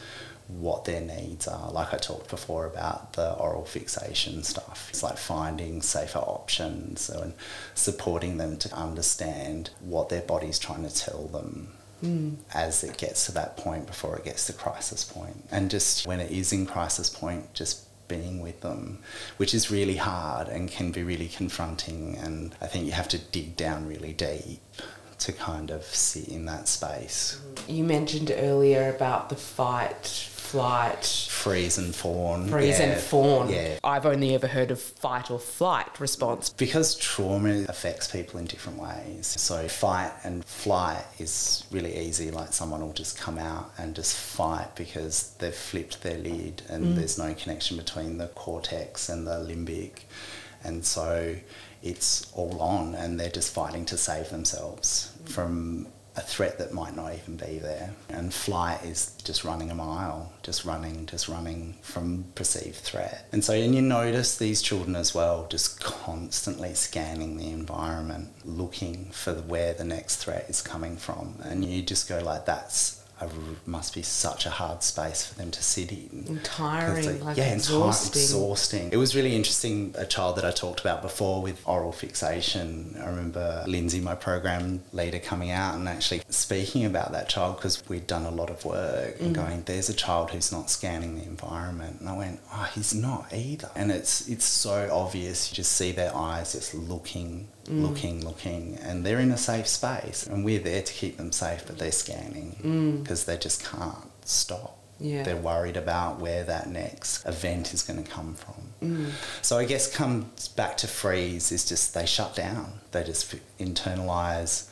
what 0.59 0.85
their 0.85 1.01
needs 1.01 1.49
are. 1.49 1.71
Like 1.71 1.95
I 1.95 1.97
talked 1.97 2.29
before 2.31 2.67
about 2.67 3.15
the 3.15 3.35
oral 3.35 3.65
fixation 3.65 4.43
stuff. 4.43 4.89
It's 4.91 5.03
like 5.03 5.19
finding 5.19 5.83
safer 5.83 6.19
options 6.19 7.09
and 7.09 7.35
supporting 7.75 8.37
them 8.37 8.57
to 8.59 8.75
understand 8.75 9.71
what 9.81 10.09
their 10.09 10.23
body's 10.23 10.59
trying 10.59 10.89
to 10.89 10.95
tell 10.95 11.27
them. 11.29 11.75
Mm. 12.03 12.37
As 12.53 12.83
it 12.83 12.99
gets 12.99 13.27
to 13.27 13.33
that 13.33 13.57
point 13.57 13.87
before 13.87 14.17
it 14.17 14.25
gets 14.25 14.47
to 14.49 14.53
crisis 14.53 15.05
point. 15.05 15.45
And 15.53 15.71
just 15.71 16.05
when 16.07 16.19
it 16.19 16.33
is 16.33 16.53
in 16.53 16.67
crisis 16.67 17.09
point, 17.09 17.55
just 17.55 17.87
being 18.09 18.43
with 18.43 18.61
them, 18.61 18.99
which 19.37 19.55
is 19.55 19.71
really 19.71 19.97
hard 19.97 20.49
and 20.49 20.71
can 20.71 20.91
be 20.91 21.03
really 21.03 21.29
confronting. 21.29 22.17
And 22.17 22.55
I 22.61 22.67
think 22.67 22.87
you 22.87 22.93
have 22.93 23.09
to 23.09 23.19
dig 23.19 23.57
down 23.57 23.87
really 23.87 24.13
deep 24.13 24.61
to 25.19 25.33
kind 25.33 25.71
of 25.71 25.85
sit 25.85 26.29
in 26.29 26.45
that 26.47 26.69
space. 26.69 27.41
You 27.69 27.85
mentioned 27.85 28.33
earlier 28.35 28.93
about 28.95 29.29
the 29.29 29.37
fight 29.37 30.29
flight. 30.53 31.27
Freeze 31.31 31.79
and 31.79 31.95
fawn. 31.95 32.47
Freeze 32.47 32.79
yeah. 32.79 32.85
and 32.85 33.01
fawn. 33.01 33.49
Yeah. 33.49 33.79
I've 33.83 34.05
only 34.05 34.35
ever 34.35 34.47
heard 34.47 34.71
of 34.71 34.81
fight 34.81 35.31
or 35.31 35.39
flight 35.39 35.99
response. 35.99 36.51
Because 36.51 36.95
trauma 36.97 37.65
affects 37.69 38.11
people 38.11 38.39
in 38.39 38.45
different 38.45 38.79
ways. 38.79 39.27
So 39.27 39.67
fight 39.67 40.13
and 40.25 40.45
flight 40.45 41.05
is 41.19 41.65
really 41.71 41.97
easy. 41.97 42.31
Like 42.31 42.53
someone 42.53 42.83
will 42.83 42.93
just 42.93 43.19
come 43.19 43.39
out 43.39 43.73
and 43.79 43.95
just 43.95 44.15
fight 44.15 44.77
because 44.77 45.35
they've 45.39 45.55
flipped 45.55 46.03
their 46.03 46.19
lid 46.19 46.63
and 46.69 46.85
mm. 46.85 46.97
there's 46.97 47.19
no 47.19 47.33
connection 47.33 47.79
between 47.79 48.19
the 48.19 48.27
cortex 48.29 49.09
and 49.09 49.27
the 49.27 49.37
limbic. 49.37 50.01
And 50.65 50.85
so 50.85 51.35
it's 51.83 52.31
all 52.35 52.61
on 52.61 52.95
and 52.95 53.19
they're 53.19 53.31
just 53.31 53.55
fighting 53.55 53.87
to 53.87 53.97
save 53.97 54.29
themselves 54.29 55.13
from 55.25 55.87
a 56.17 56.21
threat 56.21 56.59
that 56.59 56.73
might 56.75 56.95
not 56.95 57.15
even 57.15 57.37
be 57.37 57.59
there. 57.59 57.95
And 58.09 58.33
flight 58.33 58.85
is 58.85 59.17
just 59.25 59.45
running 59.45 59.71
a 59.71 59.75
mile, 59.75 60.33
just 60.43 60.65
running, 60.65 61.07
just 61.07 61.29
running 61.29 61.77
from 61.83 62.27
perceived 62.35 62.77
threat. 62.77 63.29
And 63.33 63.43
so, 63.45 63.55
and 63.55 63.75
you 63.75 63.83
notice 63.83 64.37
these 64.37 64.63
children 64.63 64.95
as 64.97 65.15
well, 65.15 65.47
just 65.49 65.81
constantly 65.81 66.75
scanning 66.75 67.37
the 67.37 67.51
environment, 67.51 68.31
looking 68.45 69.11
for 69.13 69.35
where 69.35 69.73
the 69.75 69.85
next 69.85 70.17
threat 70.17 70.47
is 70.49 70.61
coming 70.61 70.97
from. 70.97 71.37
And 71.43 71.65
you 71.65 71.83
just 71.83 72.09
go 72.09 72.21
like, 72.21 72.45
that's 72.47 73.02
must 73.67 73.95
be 73.95 74.03
such 74.03 74.47
a 74.47 74.51
hard 74.51 74.83
space 74.83 75.25
for 75.25 75.35
them 75.35 75.51
to 75.51 75.63
sit 75.63 75.93
in. 75.93 76.41
tiring, 76.43 77.25
like 77.25 77.37
yeah, 77.37 77.55
exhausting. 77.55 78.23
exhausting. 78.23 78.91
It 78.93 78.97
was 78.97 79.15
really 79.15 79.35
interesting. 79.35 79.95
A 79.99 80.07
child 80.07 80.37
that 80.37 80.45
I 80.45 80.51
talked 80.51 80.81
about 80.81 81.03
before 81.03 81.43
with 81.43 81.61
oral 81.67 81.93
fixation. 81.93 82.97
I 83.01 83.07
remember 83.07 83.65
Lindsay, 83.67 84.01
my 84.01 84.15
program 84.15 84.83
leader, 84.93 85.19
coming 85.19 85.51
out 85.51 85.75
and 85.75 85.89
actually 85.89 86.23
speaking 86.29 86.85
about 86.85 87.13
that 87.13 87.29
child 87.29 87.57
because 87.57 87.83
we'd 87.89 88.07
done 88.07 88.25
a 88.25 88.31
lot 88.31 88.51
of 88.51 88.65
work 88.65 89.19
mm. 89.19 89.21
and 89.21 89.35
going, 89.35 89.63
"There's 89.65 89.89
a 89.89 89.95
child 89.95 90.31
who's 90.31 90.53
not 90.53 90.71
scanning 90.71 91.19
the 91.19 91.25
environment," 91.25 92.01
and 92.01 92.09
I 92.09 92.17
went, 92.17 92.41
"Oh, 92.53 92.69
he's 92.75 92.95
not 92.95 93.33
either." 93.33 93.71
And 93.75 93.91
it's 93.91 94.29
it's 94.29 94.45
so 94.45 94.89
obvious. 94.93 95.51
You 95.51 95.57
just 95.57 95.73
see 95.73 95.93
their 95.93 96.15
eyes 96.15 96.53
just 96.53 96.75
looking 96.75 97.49
mm. 97.67 97.83
looking, 97.83 98.25
looking, 98.25 98.79
and 98.83 99.05
they're 99.05 99.21
in 99.21 99.31
a 99.31 99.37
safe 99.37 99.67
space, 99.67 100.27
and 100.27 100.45
we're 100.45 100.61
there 100.61 100.83
to 100.83 100.93
keep 100.93 101.17
them 101.17 101.33
safe, 101.33 101.65
but 101.67 101.79
they're 101.79 101.93
scanning 101.93 103.01
because 103.03 103.12
mm. 103.21 103.27
they 103.27 103.37
just 103.37 103.65
can't 103.65 104.11
stop. 104.25 104.79
Yeah. 105.03 105.25
They're 105.25 105.37
worried 105.37 105.77
about 105.77 106.21
where 106.21 106.45
that 106.45 106.69
next 106.69 107.27
event 107.27 107.75
is 107.75 107.83
going 107.83 108.03
to 108.03 108.09
come 108.09 108.35
from. 108.35 108.55
Mm. 108.83 109.11
So 109.43 109.59
I 109.59 109.65
guess 109.65 109.93
comes 109.93 110.49
back 110.49 110.77
to 110.79 110.87
freeze 110.87 111.51
is 111.51 111.69
just 111.69 111.93
they 111.93 112.07
shut 112.07 112.37
down. 112.37 112.81
They 112.93 113.03
just 113.03 113.35
internalize, 113.59 114.69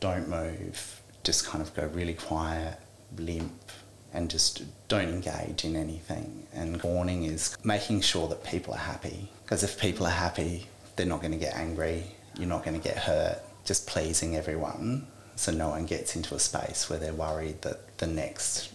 don't 0.00 0.28
move, 0.28 1.02
just 1.22 1.46
kind 1.46 1.60
of 1.60 1.74
go 1.74 1.86
really 1.88 2.14
quiet, 2.14 2.78
limp, 3.18 3.52
and 4.14 4.30
just 4.30 4.62
don't 4.88 5.08
engage 5.08 5.64
in 5.64 5.76
anything. 5.76 6.46
And 6.54 6.80
fawning 6.80 7.24
is 7.24 7.56
making 7.62 8.00
sure 8.00 8.26
that 8.28 8.42
people 8.42 8.72
are 8.72 8.78
happy. 8.78 9.28
Because 9.42 9.62
if 9.62 9.78
people 9.78 10.06
are 10.06 10.10
happy, 10.10 10.66
they're 10.96 11.04
not 11.04 11.20
going 11.20 11.32
to 11.32 11.38
get 11.38 11.54
angry, 11.56 12.04
you're 12.38 12.48
not 12.48 12.64
going 12.64 12.80
to 12.80 12.88
get 12.88 12.96
hurt. 12.96 13.40
Just 13.64 13.86
pleasing 13.86 14.36
everyone 14.36 15.08
so 15.36 15.52
no 15.52 15.70
one 15.70 15.86
gets 15.86 16.16
into 16.16 16.34
a 16.34 16.38
space 16.38 16.88
where 16.88 16.98
they're 16.98 17.14
worried 17.14 17.62
that 17.62 17.98
the 17.98 18.06
next 18.06 18.70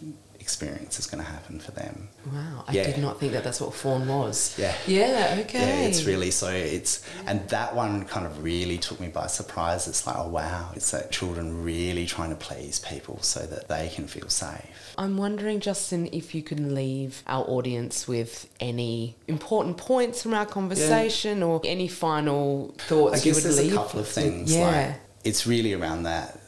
experience 0.49 0.97
is 0.97 1.05
going 1.05 1.23
to 1.23 1.29
happen 1.29 1.59
for 1.59 1.69
them. 1.71 2.09
Wow, 2.33 2.63
I 2.67 2.71
yeah. 2.71 2.85
did 2.85 2.97
not 2.97 3.19
think 3.19 3.33
that 3.33 3.43
that's 3.43 3.61
what 3.61 3.71
fawn 3.71 4.07
was. 4.07 4.55
Yeah. 4.57 4.73
Yeah, 4.87 5.37
okay. 5.41 5.59
Yeah, 5.59 5.87
it's 5.87 6.05
really 6.05 6.31
so 6.31 6.49
it's 6.49 7.05
and 7.27 7.47
that 7.49 7.75
one 7.75 8.05
kind 8.05 8.25
of 8.25 8.43
really 8.43 8.79
took 8.79 8.99
me 8.99 9.09
by 9.09 9.27
surprise. 9.27 9.87
It's 9.87 10.07
like, 10.07 10.15
oh 10.17 10.27
wow, 10.27 10.71
it's 10.75 10.89
that 10.89 11.11
children 11.11 11.63
really 11.63 12.07
trying 12.07 12.31
to 12.31 12.35
please 12.35 12.79
people 12.79 13.21
so 13.21 13.41
that 13.45 13.67
they 13.67 13.89
can 13.93 14.07
feel 14.07 14.27
safe. 14.27 14.95
I'm 14.97 15.17
wondering, 15.17 15.59
Justin, 15.59 16.09
if 16.11 16.33
you 16.33 16.41
can 16.41 16.73
leave 16.73 17.21
our 17.27 17.45
audience 17.47 18.07
with 18.07 18.49
any 18.59 19.15
important 19.27 19.77
points 19.77 20.23
from 20.23 20.33
our 20.33 20.47
conversation 20.47 21.39
yeah. 21.39 21.45
or 21.45 21.61
any 21.63 21.87
final 21.87 22.73
thoughts 22.79 23.21
I 23.21 23.23
guess 23.23 23.43
there's 23.43 23.59
a 23.59 23.69
couple 23.69 23.99
of 23.99 24.07
things. 24.07 24.55
Yeah. 24.55 24.65
Like, 24.67 24.95
it's 25.23 25.45
really 25.45 25.73
around 25.73 26.03
that 26.03 26.39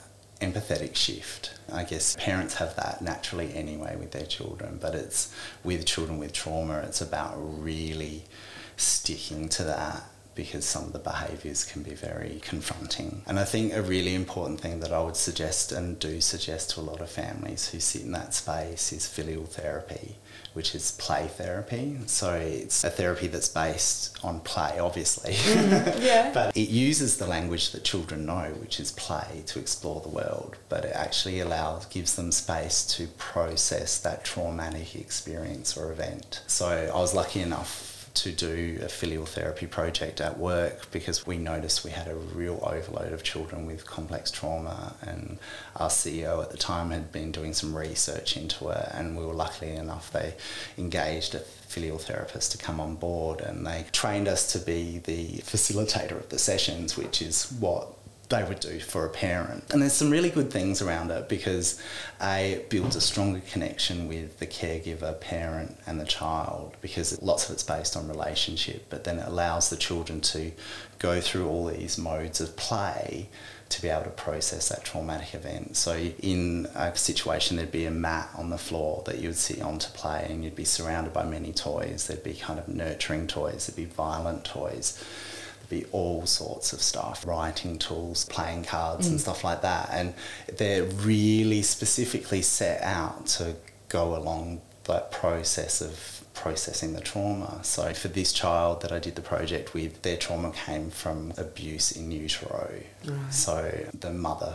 empathetic 0.41 0.95
shift. 0.95 1.53
I 1.71 1.83
guess 1.83 2.17
parents 2.19 2.55
have 2.55 2.75
that 2.75 3.01
naturally 3.01 3.53
anyway 3.53 3.95
with 3.95 4.11
their 4.11 4.25
children, 4.25 4.79
but 4.81 4.95
it's 4.95 5.33
with 5.63 5.85
children 5.85 6.17
with 6.17 6.33
trauma, 6.33 6.79
it's 6.79 7.01
about 7.01 7.35
really 7.37 8.23
sticking 8.75 9.47
to 9.49 9.63
that 9.63 10.03
because 10.35 10.65
some 10.65 10.85
of 10.85 10.93
the 10.93 10.99
behaviours 10.99 11.65
can 11.65 11.83
be 11.83 11.93
very 11.93 12.39
confronting. 12.41 13.21
And 13.27 13.39
I 13.39 13.43
think 13.43 13.73
a 13.73 13.81
really 13.81 14.15
important 14.15 14.61
thing 14.61 14.79
that 14.79 14.93
I 14.93 15.01
would 15.01 15.17
suggest 15.17 15.71
and 15.71 15.99
do 15.99 16.21
suggest 16.21 16.71
to 16.71 16.79
a 16.79 16.81
lot 16.81 17.01
of 17.01 17.09
families 17.09 17.69
who 17.69 17.79
sit 17.79 18.03
in 18.03 18.11
that 18.13 18.33
space 18.33 18.93
is 18.93 19.05
filial 19.07 19.45
therapy, 19.45 20.15
which 20.53 20.73
is 20.73 20.91
play 20.91 21.27
therapy. 21.27 21.97
So 22.05 22.33
it's 22.35 22.83
a 22.83 22.89
therapy 22.89 23.27
that's 23.27 23.49
based 23.49 24.17
on 24.23 24.39
play, 24.41 24.79
obviously. 24.79 25.33
Mm, 25.33 26.01
yeah. 26.01 26.31
but 26.33 26.55
it 26.55 26.69
uses 26.69 27.17
the 27.17 27.27
language 27.27 27.71
that 27.71 27.83
children 27.83 28.25
know, 28.25 28.53
which 28.59 28.79
is 28.79 28.91
play, 28.91 29.43
to 29.47 29.59
explore 29.59 30.01
the 30.01 30.09
world. 30.09 30.57
But 30.69 30.85
it 30.85 30.93
actually 30.95 31.39
allows, 31.39 31.85
gives 31.87 32.15
them 32.15 32.31
space 32.31 32.85
to 32.95 33.07
process 33.17 33.99
that 33.99 34.23
traumatic 34.23 34.95
experience 34.95 35.75
or 35.75 35.91
event. 35.91 36.41
So 36.47 36.67
I 36.93 36.97
was 36.97 37.13
lucky 37.13 37.41
enough 37.41 37.90
to 38.13 38.31
do 38.31 38.79
a 38.83 38.89
filial 38.89 39.25
therapy 39.25 39.65
project 39.65 40.19
at 40.19 40.37
work 40.37 40.91
because 40.91 41.25
we 41.25 41.37
noticed 41.37 41.83
we 41.83 41.91
had 41.91 42.07
a 42.07 42.15
real 42.15 42.59
overload 42.63 43.13
of 43.13 43.23
children 43.23 43.65
with 43.65 43.85
complex 43.85 44.31
trauma 44.31 44.95
and 45.01 45.37
our 45.75 45.89
CEO 45.89 46.41
at 46.43 46.49
the 46.51 46.57
time 46.57 46.91
had 46.91 47.11
been 47.11 47.31
doing 47.31 47.53
some 47.53 47.75
research 47.75 48.35
into 48.35 48.69
it 48.69 48.89
and 48.93 49.17
we 49.17 49.25
were 49.25 49.33
lucky 49.33 49.69
enough 49.69 50.11
they 50.11 50.33
engaged 50.77 51.35
a 51.35 51.39
filial 51.39 51.97
therapist 51.97 52.51
to 52.51 52.57
come 52.57 52.79
on 52.79 52.95
board 52.95 53.39
and 53.39 53.65
they 53.65 53.85
trained 53.91 54.27
us 54.27 54.51
to 54.51 54.59
be 54.59 54.99
the 55.05 55.37
facilitator 55.39 56.17
of 56.17 56.29
the 56.29 56.39
sessions 56.39 56.97
which 56.97 57.21
is 57.21 57.51
what 57.59 57.87
they 58.31 58.43
would 58.43 58.59
do 58.59 58.79
for 58.79 59.05
a 59.05 59.09
parent. 59.09 59.63
And 59.71 59.81
there's 59.81 59.93
some 59.93 60.09
really 60.09 60.29
good 60.29 60.51
things 60.51 60.81
around 60.81 61.11
it 61.11 61.29
because 61.29 61.79
A, 62.19 62.53
it 62.53 62.69
builds 62.69 62.95
a 62.95 63.01
stronger 63.01 63.41
connection 63.51 64.07
with 64.07 64.39
the 64.39 64.47
caregiver, 64.47 65.19
parent, 65.19 65.77
and 65.85 65.99
the 65.99 66.05
child 66.05 66.75
because 66.81 67.21
lots 67.21 67.47
of 67.47 67.53
it's 67.53 67.63
based 67.63 67.95
on 67.95 68.07
relationship, 68.07 68.85
but 68.89 69.03
then 69.03 69.19
it 69.19 69.27
allows 69.27 69.69
the 69.69 69.75
children 69.75 70.21
to 70.21 70.51
go 70.97 71.21
through 71.21 71.47
all 71.47 71.67
these 71.67 71.97
modes 71.97 72.41
of 72.41 72.55
play 72.55 73.29
to 73.69 73.81
be 73.81 73.89
able 73.89 74.03
to 74.03 74.09
process 74.09 74.69
that 74.69 74.83
traumatic 74.83 75.33
event. 75.33 75.75
So 75.77 75.95
in 75.95 76.67
a 76.75 76.95
situation 76.95 77.57
there'd 77.57 77.71
be 77.71 77.85
a 77.85 77.91
mat 77.91 78.29
on 78.35 78.49
the 78.49 78.57
floor 78.57 79.03
that 79.05 79.19
you 79.19 79.29
would 79.29 79.37
sit 79.37 79.61
on 79.61 79.79
to 79.79 79.91
play 79.91 80.25
and 80.29 80.43
you'd 80.43 80.55
be 80.55 80.65
surrounded 80.65 81.13
by 81.13 81.25
many 81.25 81.53
toys. 81.53 82.07
There'd 82.07 82.23
be 82.23 82.33
kind 82.33 82.59
of 82.59 82.67
nurturing 82.67 83.27
toys, 83.27 83.67
there'd 83.67 83.75
be 83.75 83.93
violent 83.93 84.45
toys 84.45 85.01
be 85.71 85.85
all 85.91 86.25
sorts 86.27 86.73
of 86.73 86.81
stuff 86.81 87.25
writing 87.25 87.79
tools, 87.79 88.25
playing 88.25 88.65
cards, 88.65 89.07
mm. 89.07 89.11
and 89.11 89.21
stuff 89.21 89.43
like 89.43 89.61
that. 89.63 89.89
And 89.91 90.13
they're 90.57 90.83
really 90.83 91.63
specifically 91.63 92.43
set 92.43 92.81
out 92.83 93.25
to 93.37 93.55
go 93.89 94.15
along 94.15 94.61
that 94.83 95.11
process 95.11 95.81
of 95.81 96.23
processing 96.33 96.93
the 96.93 97.01
trauma. 97.01 97.59
So 97.63 97.93
for 97.93 98.07
this 98.07 98.33
child 98.33 98.81
that 98.81 98.91
I 98.91 98.99
did 98.99 99.15
the 99.15 99.21
project 99.21 99.73
with, 99.73 100.01
their 100.01 100.17
trauma 100.17 100.51
came 100.51 100.89
from 100.89 101.33
abuse 101.37 101.91
in 101.91 102.11
utero. 102.11 102.73
Right. 103.05 103.33
So 103.33 103.87
the 103.97 104.11
mother 104.11 104.53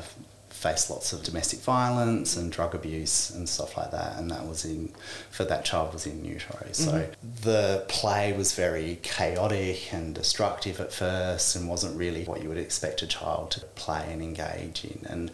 faced 0.66 0.90
lots 0.90 1.12
of 1.12 1.22
domestic 1.22 1.60
violence 1.60 2.36
and 2.36 2.50
drug 2.50 2.74
abuse 2.74 3.30
and 3.30 3.48
stuff 3.48 3.76
like 3.76 3.92
that 3.92 4.18
and 4.18 4.30
that 4.30 4.46
was 4.46 4.64
in 4.64 4.92
for 5.30 5.44
that 5.44 5.64
child 5.64 5.92
was 5.92 6.06
in 6.06 6.24
utero 6.24 6.66
so 6.72 6.92
mm-hmm. 6.92 7.12
the 7.42 7.84
play 7.88 8.32
was 8.32 8.52
very 8.54 8.98
chaotic 9.02 9.92
and 9.92 10.14
destructive 10.14 10.80
at 10.80 10.92
first 10.92 11.54
and 11.54 11.68
wasn't 11.68 11.96
really 11.96 12.24
what 12.24 12.42
you 12.42 12.48
would 12.48 12.58
expect 12.58 13.00
a 13.02 13.06
child 13.06 13.50
to 13.50 13.60
play 13.76 14.04
and 14.10 14.20
engage 14.20 14.84
in 14.84 15.06
and 15.08 15.30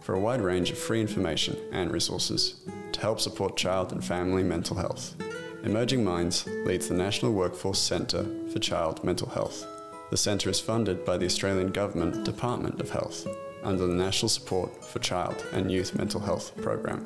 for 0.00 0.14
a 0.14 0.20
wide 0.20 0.40
range 0.40 0.70
of 0.70 0.78
free 0.78 1.00
information 1.00 1.56
and 1.72 1.90
resources 1.90 2.60
to 2.92 3.00
help 3.00 3.20
support 3.20 3.56
child 3.56 3.92
and 3.92 4.04
family 4.04 4.42
mental 4.42 4.76
health. 4.76 5.14
Emerging 5.64 6.04
Minds 6.04 6.46
leads 6.64 6.88
the 6.88 6.94
National 6.94 7.32
Workforce 7.32 7.78
Centre 7.78 8.26
for 8.52 8.58
Child 8.58 9.02
Mental 9.02 9.28
Health. 9.28 9.66
The 10.10 10.16
centre 10.16 10.48
is 10.48 10.60
funded 10.60 11.04
by 11.04 11.18
the 11.18 11.26
Australian 11.26 11.72
Government 11.72 12.24
Department 12.24 12.80
of 12.80 12.90
Health 12.90 13.26
under 13.64 13.86
the 13.86 13.94
National 13.94 14.28
Support 14.28 14.84
for 14.84 15.00
Child 15.00 15.44
and 15.52 15.72
Youth 15.72 15.96
Mental 15.96 16.20
Health 16.20 16.52
program. 16.62 17.02